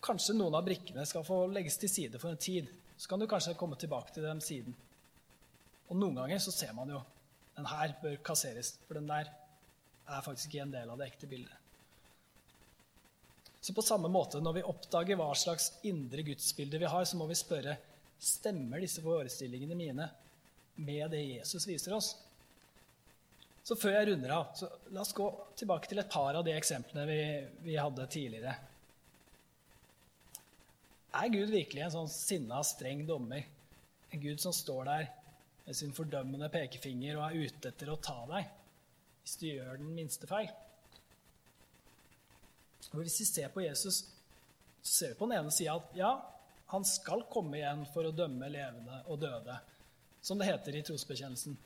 Kanskje 0.08 0.36
noen 0.38 0.56
av 0.56 0.66
brikkene 0.66 1.06
skal 1.10 1.26
få 1.28 1.44
legges 1.52 1.80
til 1.82 1.92
side 1.92 2.22
for 2.22 2.32
en 2.32 2.42
tid. 2.42 2.70
Så 2.98 3.10
kan 3.10 3.20
du 3.20 3.28
kanskje 3.30 3.58
komme 3.58 3.78
tilbake 3.78 4.14
til 4.14 4.26
dem 4.26 4.40
siden. 4.42 4.76
Og 5.88 5.98
noen 5.98 6.18
ganger 6.22 6.42
så 6.44 6.54
ser 6.54 6.74
man 6.78 6.90
jo 6.94 7.02
den 7.58 7.68
her 7.70 7.96
bør 8.02 8.20
kasseres, 8.26 8.76
for 8.88 9.00
den 9.00 9.10
der 9.10 9.30
er 10.08 10.24
faktisk 10.26 10.52
ikke 10.52 10.66
en 10.68 10.76
del 10.76 10.92
av 10.94 11.00
det 11.00 11.10
ekte 11.10 11.30
bildet. 11.30 11.56
Så 13.62 13.74
på 13.74 13.84
samme 13.84 14.08
måte, 14.08 14.40
når 14.40 14.60
vi 14.60 14.68
oppdager 14.70 15.18
hva 15.20 15.32
slags 15.36 15.72
indre 15.90 16.24
gudsbilde 16.24 16.80
vi 16.80 16.88
har, 16.88 17.06
så 17.10 17.18
må 17.20 17.26
vi 17.28 17.36
spørre 17.36 17.76
stemmer 18.22 18.82
disse 18.82 19.02
forestillingene 19.04 19.76
mine 19.78 20.08
med 20.78 21.12
det 21.12 21.24
Jesus 21.26 21.66
viser 21.68 21.98
oss. 21.98 22.14
Så 23.68 23.76
før 23.76 23.98
jeg 23.98 24.08
runder 24.08 24.32
av, 24.32 24.52
så 24.56 24.70
la 24.96 25.02
oss 25.04 25.12
gå 25.16 25.26
tilbake 25.60 25.90
til 25.92 26.00
et 26.00 26.12
par 26.12 26.38
av 26.40 26.46
de 26.48 26.54
eksemplene 26.56 27.04
vi, 27.10 27.22
vi 27.66 27.74
hadde 27.76 28.06
tidligere. 28.08 28.54
Er 31.20 31.34
Gud 31.34 31.52
virkelig 31.52 31.84
en 31.84 31.96
sånn 31.98 32.12
sinna, 32.12 32.62
streng 32.64 33.02
dommer? 33.10 33.44
En 34.16 34.24
Gud 34.24 34.40
som 34.40 34.56
står 34.56 34.88
der 34.88 35.10
med 35.66 35.76
sin 35.76 35.92
fordømmende 35.98 36.48
pekefinger 36.54 37.20
og 37.20 37.26
er 37.26 37.50
ute 37.50 37.74
etter 37.74 37.92
å 37.92 38.00
ta 38.00 38.22
deg 38.30 38.48
hvis 39.26 39.36
du 39.42 39.46
gjør 39.50 39.82
den 39.82 39.92
minste 39.92 40.30
feil? 40.30 40.48
Og 42.94 43.02
Hvis 43.02 43.20
vi 43.20 43.28
ser 43.34 43.52
på 43.52 43.66
Jesus, 43.66 44.06
så 44.80 44.94
ser 44.94 45.12
vi 45.12 45.20
på 45.20 45.28
den 45.28 45.42
ene 45.42 45.52
sida 45.52 45.76
at 45.76 45.98
ja, 46.00 46.14
han 46.72 46.88
skal 46.88 47.28
komme 47.28 47.60
igjen 47.60 47.84
for 47.92 48.08
å 48.08 48.16
dømme 48.16 48.48
levende 48.48 49.04
og 49.12 49.20
døde, 49.20 49.60
som 50.24 50.40
det 50.40 50.48
heter 50.54 50.80
i 50.80 50.88
trosbekjennelsen. 50.88 51.60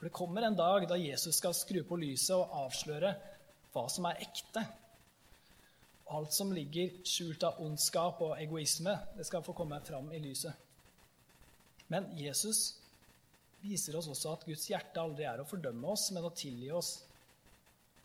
For 0.00 0.08
det 0.08 0.16
kommer 0.16 0.46
en 0.46 0.56
dag 0.56 0.86
da 0.88 0.96
Jesus 0.96 1.36
skal 1.36 1.52
skru 1.52 1.82
på 1.84 1.98
lyset 2.00 2.32
og 2.32 2.54
avsløre 2.62 3.10
hva 3.74 3.82
som 3.92 4.06
er 4.08 4.22
ekte. 4.24 4.62
Alt 6.16 6.32
som 6.32 6.54
ligger 6.56 7.02
skjult 7.04 7.44
av 7.44 7.58
ondskap 7.60 8.22
og 8.24 8.32
egoisme, 8.40 8.94
det 9.18 9.26
skal 9.28 9.44
få 9.44 9.52
komme 9.58 9.76
fram 9.84 10.08
i 10.16 10.22
lyset. 10.24 10.56
Men 11.92 12.08
Jesus 12.16 12.78
viser 13.60 13.98
oss 14.00 14.08
også 14.08 14.32
at 14.32 14.46
Guds 14.48 14.64
hjerte 14.70 15.04
aldri 15.04 15.26
er 15.28 15.42
å 15.42 15.44
fordømme 15.50 15.92
oss, 15.92 16.06
men 16.16 16.24
å 16.24 16.32
tilgi 16.32 16.70
oss 16.72 16.94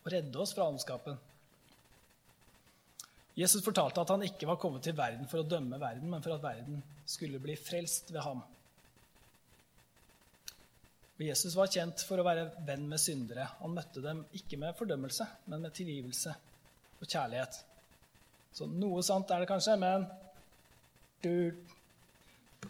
og 0.03 0.11
redde 0.11 0.41
oss 0.43 0.51
fra 0.51 0.67
ondskapen. 0.67 1.15
Jesus 3.39 3.63
fortalte 3.63 4.03
at 4.03 4.11
han 4.11 4.27
ikke 4.27 4.51
var 4.51 4.59
kommet 4.59 4.83
til 4.83 4.99
verden 4.99 5.31
for 5.31 5.39
å 5.39 5.47
dømme 5.47 5.79
verden, 5.79 6.11
men 6.11 6.27
for 6.27 6.35
at 6.35 6.43
verden 6.43 6.83
skulle 7.07 7.39
bli 7.39 7.55
frelst 7.55 8.11
ved 8.11 8.19
ham. 8.27 8.43
Og 11.15 11.23
Jesus 11.23 11.55
var 11.55 11.71
kjent 11.71 12.03
for 12.03 12.19
å 12.19 12.25
være 12.27 12.49
venn 12.67 12.89
med 12.91 12.99
syndere. 12.99 13.47
Han 13.61 13.75
møtte 13.75 14.03
dem 14.03 14.25
ikke 14.35 14.59
med 14.59 14.75
fordømmelse, 14.75 15.27
men 15.47 15.63
med 15.63 15.75
tilgivelse 15.75 16.33
og 16.99 17.07
kjærlighet. 17.07 17.61
Så 18.55 18.67
noe 18.71 19.03
sant 19.03 19.31
er 19.31 19.43
det 19.43 19.49
kanskje, 19.49 19.77
men 19.79 20.05
du, 21.23 21.55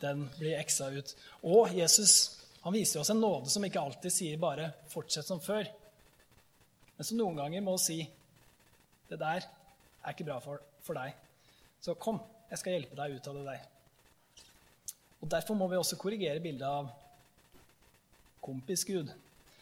den 0.01 0.27
blir 0.37 0.59
eksa 0.59 0.91
ut. 0.93 1.15
Og 1.45 1.73
Jesus 1.73 2.35
han 2.65 2.73
viser 2.73 2.99
oss 2.99 3.11
en 3.13 3.19
nåde 3.21 3.51
som 3.53 3.65
ikke 3.65 3.77
alltid 3.77 4.09
sier 4.09 4.39
bare 4.41 4.71
'fortsett 4.89 5.27
som 5.27 5.39
før', 5.39 5.67
men 6.97 7.05
som 7.05 7.17
noen 7.17 7.37
ganger 7.37 7.61
må 7.61 7.77
si 7.77 7.99
'det 9.09 9.19
der 9.19 9.45
er 10.03 10.09
ikke 10.09 10.25
bra 10.25 10.39
for, 10.39 10.61
for 10.81 10.97
deg'. 10.97 11.13
Så 11.79 11.93
kom, 11.93 12.19
jeg 12.49 12.57
skal 12.57 12.73
hjelpe 12.73 12.95
deg 12.95 13.15
ut 13.15 13.27
av 13.27 13.35
det 13.35 13.45
der. 13.45 13.61
Og 15.21 15.29
Derfor 15.29 15.53
må 15.53 15.67
vi 15.67 15.77
også 15.77 15.95
korrigere 15.95 16.41
bildet 16.41 16.65
av 16.65 16.89
kompis-Gud, 18.45 19.11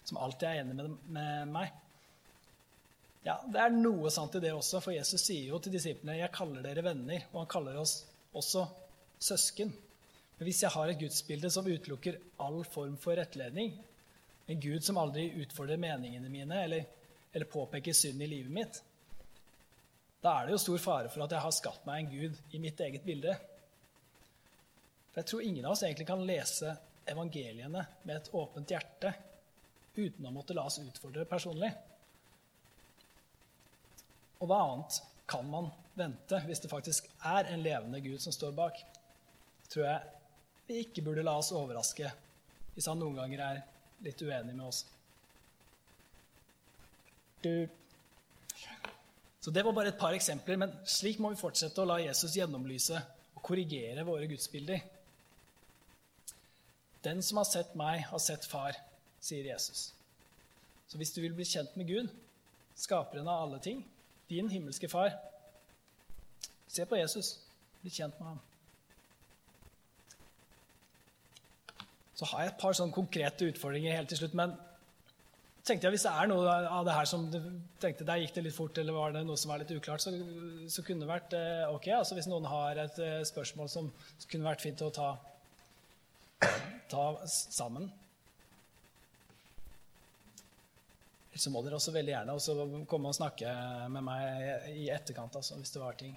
som 0.03 0.19
alltid 0.19 0.49
er 0.49 0.61
enig 0.61 0.77
med, 0.77 0.99
med 1.15 1.53
meg. 1.53 1.71
Ja, 3.23 3.37
Det 3.47 3.59
er 3.63 3.71
noe 3.71 4.11
sant 4.11 4.35
i 4.35 4.41
det 4.43 4.51
også, 4.51 4.81
for 4.83 4.95
Jesus 4.95 5.23
sier 5.23 5.53
jo 5.53 5.59
til 5.63 5.75
disiplene 5.77 6.17
'Jeg 6.19 6.35
kaller 6.35 6.61
dere 6.61 6.83
venner', 6.83 7.27
og 7.31 7.43
han 7.43 7.51
kaller 7.53 7.79
oss 7.79 8.03
også 8.35 8.67
søsken. 9.19 9.71
Men 10.37 10.47
hvis 10.49 10.63
jeg 10.63 10.73
har 10.73 10.89
et 10.89 10.99
gudsbilde 10.99 11.49
som 11.53 11.67
utelukker 11.67 12.19
all 12.43 12.63
form 12.67 12.97
for 12.97 13.15
rettledning, 13.15 13.77
en 14.47 14.59
Gud 14.59 14.83
som 14.83 14.97
aldri 14.99 15.29
utfordrer 15.39 15.79
meningene 15.79 16.29
mine 16.29 16.63
eller, 16.63 16.83
eller 17.33 17.47
påpeker 17.47 17.95
synd 17.95 18.21
i 18.21 18.27
livet 18.27 18.51
mitt, 18.51 18.81
da 20.23 20.37
er 20.39 20.47
det 20.47 20.55
jo 20.55 20.63
stor 20.65 20.81
fare 20.83 21.11
for 21.11 21.23
at 21.23 21.31
jeg 21.31 21.43
har 21.43 21.55
skapt 21.55 21.87
meg 21.87 22.01
en 22.01 22.11
Gud 22.11 22.55
i 22.55 22.59
mitt 22.63 22.79
eget 22.79 23.03
bilde. 23.07 23.35
For 25.11 25.21
jeg 25.21 25.29
tror 25.29 25.45
ingen 25.45 25.65
av 25.65 25.75
oss 25.75 25.83
egentlig 25.83 26.07
kan 26.09 26.27
lese 26.27 26.75
evangeliene 27.09 27.85
med 28.03 28.15
et 28.15 28.29
åpent 28.35 28.69
hjerte 28.69 29.13
uten 29.95 30.25
å 30.25 30.33
måtte 30.33 30.55
la 30.57 30.65
oss 30.67 30.79
utfordre 30.81 31.25
personlig. 31.29 31.69
Og 34.41 34.49
hva 34.49 34.59
annet 34.65 34.99
kan 35.29 35.47
man 35.47 35.69
vente 35.95 36.39
hvis 36.47 36.63
det 36.63 36.71
faktisk 36.71 37.07
er 37.29 37.51
en 37.53 37.63
levende 37.63 38.01
Gud 38.03 38.21
som 38.21 38.35
står 38.35 38.55
bak? 38.57 38.81
Tror 39.71 39.87
jeg 39.87 40.13
vi 40.67 40.81
ikke 40.83 41.03
burde 41.05 41.23
la 41.25 41.35
oss 41.39 41.51
overraske 41.55 42.09
hvis 42.73 42.89
han 42.89 42.99
noen 42.99 43.19
ganger 43.19 43.43
er 43.45 43.61
litt 44.03 44.21
uenig 44.23 44.55
med 44.55 44.65
oss. 44.65 44.83
Du. 47.43 47.67
Så 49.43 49.51
Det 49.51 49.63
var 49.63 49.75
bare 49.75 49.91
et 49.91 49.99
par 49.99 50.15
eksempler, 50.15 50.57
men 50.57 50.71
slik 50.87 51.19
må 51.19 51.33
vi 51.33 51.39
fortsette 51.39 51.83
å 51.83 51.87
la 51.87 51.99
Jesus 51.99 52.35
gjennomlyse 52.37 52.99
og 53.35 53.41
korrigere 53.43 54.05
våre 54.07 54.27
gudsbilder. 54.31 54.79
Den 57.03 57.21
som 57.25 57.41
har 57.41 57.47
sett 57.49 57.73
meg, 57.75 58.05
har 58.07 58.21
sett 58.23 58.45
far, 58.47 58.77
sier 59.23 59.47
Jesus. 59.47 59.91
Så 60.87 60.99
hvis 60.99 61.11
du 61.15 61.21
vil 61.23 61.35
bli 61.35 61.45
kjent 61.47 61.75
med 61.79 61.89
Gud, 61.89 62.11
skaperen 62.79 63.27
av 63.27 63.45
alle 63.45 63.59
ting, 63.63 63.83
din 64.29 64.49
himmelske 64.49 64.89
far, 64.91 65.15
se 66.67 66.85
på 66.89 66.97
Jesus. 66.97 67.37
Bli 67.83 67.91
kjent 67.93 68.19
med 68.19 68.33
ham. 68.33 68.41
Så 72.13 72.29
har 72.29 72.43
jeg 72.43 72.53
et 72.53 72.61
par 72.61 72.77
sånne 72.77 72.95
konkrete 72.95 73.49
utfordringer 73.51 73.97
helt 73.97 74.11
til 74.13 74.21
slutt. 74.21 74.37
Men 74.37 74.53
tenkte 75.65 75.87
jeg, 75.87 75.95
hvis 75.95 76.05
det 76.05 76.13
er 76.13 76.29
noe 76.29 76.55
av 76.69 76.85
det 76.87 76.95
her 76.95 77.09
som 77.09 77.25
du 77.33 77.39
tenkte 77.81 78.07
der 78.07 78.21
gikk 78.21 78.35
det 78.37 78.45
litt 78.47 78.55
fort, 78.55 78.77
eller 78.79 78.95
var 78.95 79.15
det 79.15 79.25
noe 79.27 79.39
som 79.39 79.51
var 79.51 79.61
litt 79.61 79.73
uklart, 79.75 80.03
så, 80.03 80.13
så 80.71 80.85
kunne 80.85 81.03
det 81.03 81.11
vært 81.11 81.35
eh, 81.37 81.65
ok. 81.73 81.89
Altså 81.99 82.17
Hvis 82.17 82.29
noen 82.31 82.47
har 82.49 82.79
et 82.85 82.99
eh, 83.03 83.21
spørsmål 83.27 83.71
som 83.71 83.91
kunne 84.29 84.47
vært 84.47 84.63
fint 84.63 84.85
å 84.85 84.91
ta, 84.93 85.13
ta 86.93 87.05
sammen. 87.27 87.89
Så 91.33 91.49
må 91.49 91.63
dere 91.65 91.79
også 91.79 91.93
veldig 91.95 92.13
gjerne 92.13 92.35
også 92.37 92.85
komme 92.89 93.09
og 93.09 93.17
snakke 93.17 93.49
med 93.89 94.05
meg 94.05 94.69
i 94.77 94.85
etterkant 94.93 95.39
altså, 95.39 95.57
hvis 95.57 95.73
det 95.73 95.81
var 95.81 95.97
ting. 95.97 96.13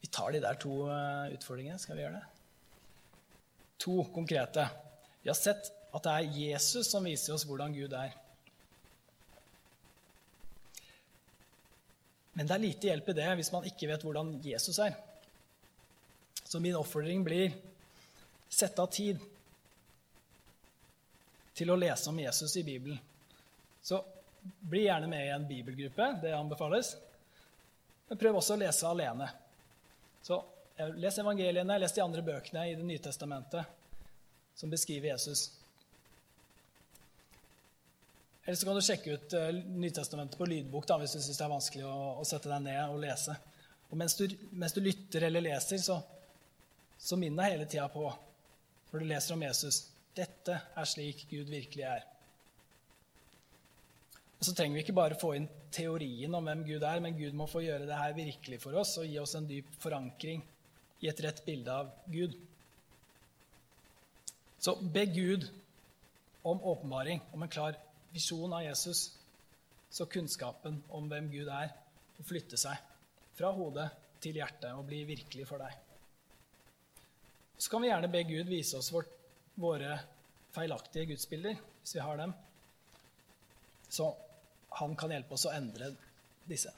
Vi 0.00 0.12
tar 0.14 0.30
de 0.30 0.44
der 0.44 0.60
to 0.62 0.76
eh, 0.94 1.34
utfordringene. 1.34 1.80
Skal 1.82 1.98
vi 1.98 2.06
gjøre 2.06 2.20
det? 2.20 3.18
To 3.82 3.98
konkrete. 4.14 4.68
Vi 5.24 5.32
har 5.32 5.38
sett 5.38 5.72
at 5.92 6.06
det 6.06 6.14
er 6.14 6.42
Jesus 6.46 6.92
som 6.92 7.04
viser 7.04 7.34
oss 7.34 7.44
hvordan 7.48 7.74
Gud 7.74 7.98
er. 7.98 8.14
Men 12.32 12.48
det 12.48 12.54
er 12.54 12.62
lite 12.62 12.88
hjelp 12.88 13.10
i 13.12 13.16
det 13.16 13.28
hvis 13.40 13.52
man 13.52 13.66
ikke 13.68 13.88
vet 13.90 14.04
hvordan 14.06 14.34
Jesus 14.44 14.78
er. 14.82 14.96
Så 16.44 16.60
min 16.60 16.76
oppfordring 16.76 17.24
blir 17.24 17.52
sette 18.52 18.82
av 18.82 18.90
tid 18.92 19.20
til 21.56 21.70
å 21.72 21.76
lese 21.76 22.08
om 22.10 22.18
Jesus 22.20 22.56
i 22.56 22.64
Bibelen. 22.64 22.98
Så 23.82 24.00
bli 24.60 24.86
gjerne 24.86 25.08
med 25.08 25.26
i 25.26 25.32
en 25.34 25.48
bibelgruppe. 25.48 26.08
Det 26.22 26.32
anbefales. 26.36 26.94
Men 28.08 28.20
prøv 28.20 28.40
også 28.40 28.56
å 28.56 28.62
lese 28.64 28.88
alene. 28.88 29.28
Så 30.22 30.40
Les 30.76 31.18
evangeliene, 31.18 31.78
les 31.78 31.92
de 31.92 32.00
andre 32.00 32.22
bøkene 32.24 32.64
i 32.70 32.74
Det 32.74 32.84
nye 32.86 33.02
testamentet 33.02 33.64
som 34.56 34.70
beskriver 34.70 35.12
Jesus. 35.12 35.50
Eller 38.44 38.58
så 38.58 38.66
kan 38.66 38.74
du 38.74 38.82
sjekke 38.82 39.14
ut 39.14 39.34
uh, 39.38 39.50
Nytestamentet 39.54 40.38
på 40.38 40.48
lydbok 40.50 40.86
da, 40.88 40.98
hvis 40.98 41.14
du 41.14 41.20
syns 41.20 41.38
det 41.38 41.46
er 41.46 41.52
vanskelig 41.52 41.86
å, 41.86 41.96
å, 42.18 42.26
sette 42.26 42.50
deg 42.50 42.64
ned 42.64 42.82
og 42.90 43.00
lese. 43.04 43.36
Og 43.90 43.98
mens 44.00 44.16
du, 44.18 44.26
mens 44.58 44.74
du 44.74 44.80
lytter 44.82 45.28
eller 45.28 45.44
leser, 45.44 45.78
så, 45.82 46.00
så 46.98 47.18
minn 47.20 47.38
deg 47.38 47.54
hele 47.54 47.68
tida 47.70 47.86
på 47.92 48.08
når 48.90 49.04
du 49.04 49.08
leser 49.08 49.36
om 49.36 49.44
Jesus 49.46 49.84
dette 50.16 50.56
er 50.76 50.88
slik 50.88 51.24
Gud 51.30 51.48
virkelig 51.48 51.86
er. 51.88 52.02
Og 54.38 54.46
Så 54.48 54.54
trenger 54.58 54.74
vi 54.74 54.82
ikke 54.82 54.96
bare 54.96 55.16
få 55.16 55.36
inn 55.38 55.46
teorien 55.72 56.34
om 56.34 56.44
hvem 56.44 56.64
Gud 56.66 56.82
er, 56.84 57.00
men 57.00 57.16
Gud 57.16 57.36
må 57.38 57.46
få 57.48 57.62
gjøre 57.62 57.86
det 57.88 57.96
her 57.96 58.16
virkelig 58.16 58.58
for 58.64 58.76
oss 58.80 58.96
og 59.00 59.06
gi 59.06 59.20
oss 59.22 59.36
en 59.38 59.46
dyp 59.48 59.70
forankring 59.80 60.42
i 61.02 61.08
et 61.08 61.22
rett 61.24 61.40
bilde 61.46 61.72
av 61.72 61.92
Gud. 62.10 62.34
Så 64.62 64.74
be 64.82 65.06
Gud 65.14 65.46
om 66.42 66.60
åpenbaring, 66.72 67.22
om 67.32 67.46
en 67.46 67.50
klar 67.54 67.78
visjon 68.12 68.52
av 68.52 68.64
Jesus, 68.64 69.12
så 69.90 70.06
kunnskapen 70.06 70.82
om 70.88 71.08
hvem 71.10 71.30
Gud 71.32 71.48
er, 71.52 71.72
får 72.16 72.28
flytte 72.28 72.60
seg 72.60 72.80
fra 73.36 73.52
hodet 73.56 73.88
til 74.22 74.38
hjertet 74.38 74.72
og 74.76 74.86
bli 74.88 75.02
virkelig 75.08 75.46
for 75.48 75.62
deg. 75.62 75.74
Så 77.58 77.70
kan 77.70 77.82
vi 77.82 77.90
gjerne 77.90 78.10
be 78.10 78.22
Gud 78.26 78.48
vise 78.50 78.78
oss 78.78 78.90
vårt, 78.92 79.10
våre 79.54 79.96
feilaktige 80.52 81.12
gudsbilder, 81.12 81.58
hvis 81.80 81.94
vi 81.96 82.04
har 82.04 82.20
dem. 82.20 82.32
Så 83.92 84.08
han 84.80 84.96
kan 84.96 85.12
hjelpe 85.12 85.36
oss 85.36 85.46
å 85.48 85.54
endre 85.54 85.92
disse. 86.48 86.72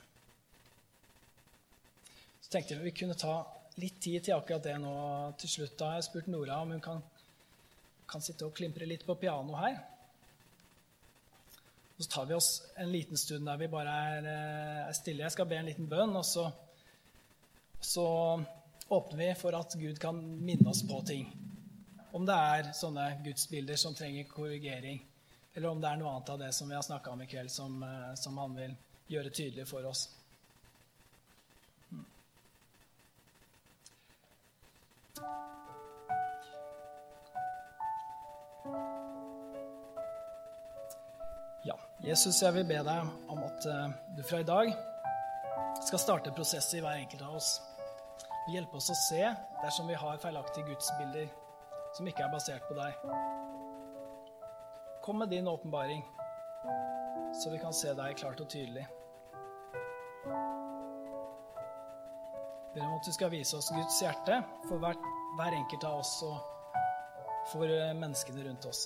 Så 2.43 2.51
tenkte 2.53 2.79
vi 2.79 2.91
vi 2.91 2.99
kunne 2.99 3.17
ta 3.19 3.39
litt 3.81 4.01
tid 4.03 4.27
til 4.27 4.37
akkurat 4.37 4.67
det 4.67 4.77
nå 4.83 4.95
til 5.41 5.51
slutt. 5.51 5.79
Da 5.79 5.91
har 5.91 6.01
jeg 6.01 6.09
spurt 6.09 6.31
Nora 6.31 6.61
om 6.63 6.75
hun 6.75 6.83
kan, 6.85 7.03
kan 8.11 8.23
sitte 8.23 8.47
og 8.47 8.55
klimpre 8.59 8.87
litt 8.87 9.07
på 9.07 9.17
piano 9.19 9.57
her. 9.59 9.81
Og 11.97 12.05
så 12.05 12.11
tar 12.11 12.27
vi 12.27 12.35
oss 12.35 12.63
en 12.77 12.91
liten 12.91 13.17
stund 13.17 13.47
der 13.47 13.57
vi 13.57 13.71
bare 13.71 13.95
er, 14.17 14.27
eh, 14.27 14.89
er 14.89 14.93
stille. 14.93 15.23
Jeg 15.23 15.33
skal 15.33 15.47
be 15.47 15.57
en 15.61 15.69
liten 15.71 15.89
bønn, 15.89 16.17
og 16.17 16.25
så, 16.27 16.49
så 17.81 18.07
åpner 18.89 19.19
vi 19.19 19.35
for 19.39 19.55
at 19.55 19.77
Gud 19.79 19.99
kan 20.03 20.19
minne 20.19 20.71
oss 20.71 20.83
på 20.83 21.01
ting. 21.07 21.29
Om 22.15 22.27
det 22.27 22.35
er 22.35 22.73
sånne 22.75 23.07
gudsbilder 23.25 23.79
som 23.79 23.95
trenger 23.95 24.27
korrigering, 24.31 25.01
eller 25.55 25.69
om 25.71 25.81
det 25.81 25.91
er 25.91 26.03
noe 26.03 26.17
annet 26.17 26.35
av 26.35 26.43
det 26.43 26.51
som 26.55 26.69
vi 26.69 26.75
har 26.75 26.83
snakka 26.83 27.11
om 27.11 27.23
i 27.23 27.31
kveld, 27.31 27.51
som, 27.51 27.83
eh, 27.83 28.15
som, 28.19 28.39
han 28.39 28.55
vil 28.59 28.77
gjøre 29.09 29.31
tydelig 29.31 29.69
for 29.69 29.87
oss. 29.87 30.09
Ja, 41.65 41.75
Jesus, 42.05 42.43
jeg 42.43 42.53
vil 42.53 42.67
be 42.69 42.77
deg 42.85 43.31
om 43.33 43.39
at 43.41 43.65
eh, 43.65 43.93
du 44.13 44.21
fra 44.29 44.43
i 44.43 44.45
dag 44.45 44.69
skal 45.87 46.01
starte 46.03 46.33
prosesser 46.37 46.77
i 46.77 46.83
hver 46.85 46.99
enkelt 47.01 47.23
av 47.25 47.39
oss. 47.39 47.55
Hjelpe 48.53 48.77
oss 48.77 48.91
å 48.93 48.97
se 49.07 49.23
dersom 49.63 49.89
vi 49.89 49.97
har 49.97 50.21
feilaktige 50.21 50.67
gudsbilder 50.69 51.31
som 51.97 52.11
ikke 52.11 52.27
er 52.27 52.35
basert 52.35 52.67
på 52.69 52.77
deg. 52.77 52.99
Kom 55.07 55.23
med 55.23 55.33
din 55.33 55.49
åpenbaring, 55.49 56.03
så 57.41 57.53
vi 57.55 57.63
kan 57.63 57.73
se 57.73 57.95
deg 57.97 58.19
klart 58.21 58.43
og 58.45 58.51
tydelig. 58.53 58.85
Ber 62.75 62.85
om 62.85 62.99
at 62.99 63.09
du 63.09 63.13
skal 63.17 63.33
vise 63.33 63.57
oss 63.57 63.73
Guds 63.73 64.03
hjerte 64.05 64.43
for 64.67 64.85
hver, 64.85 65.01
hver 65.41 65.57
enkelt 65.63 65.89
av 65.89 66.03
oss 66.03 66.13
og 66.29 66.37
for 67.55 67.73
menneskene 67.97 68.45
rundt 68.51 68.69
oss. 68.69 68.85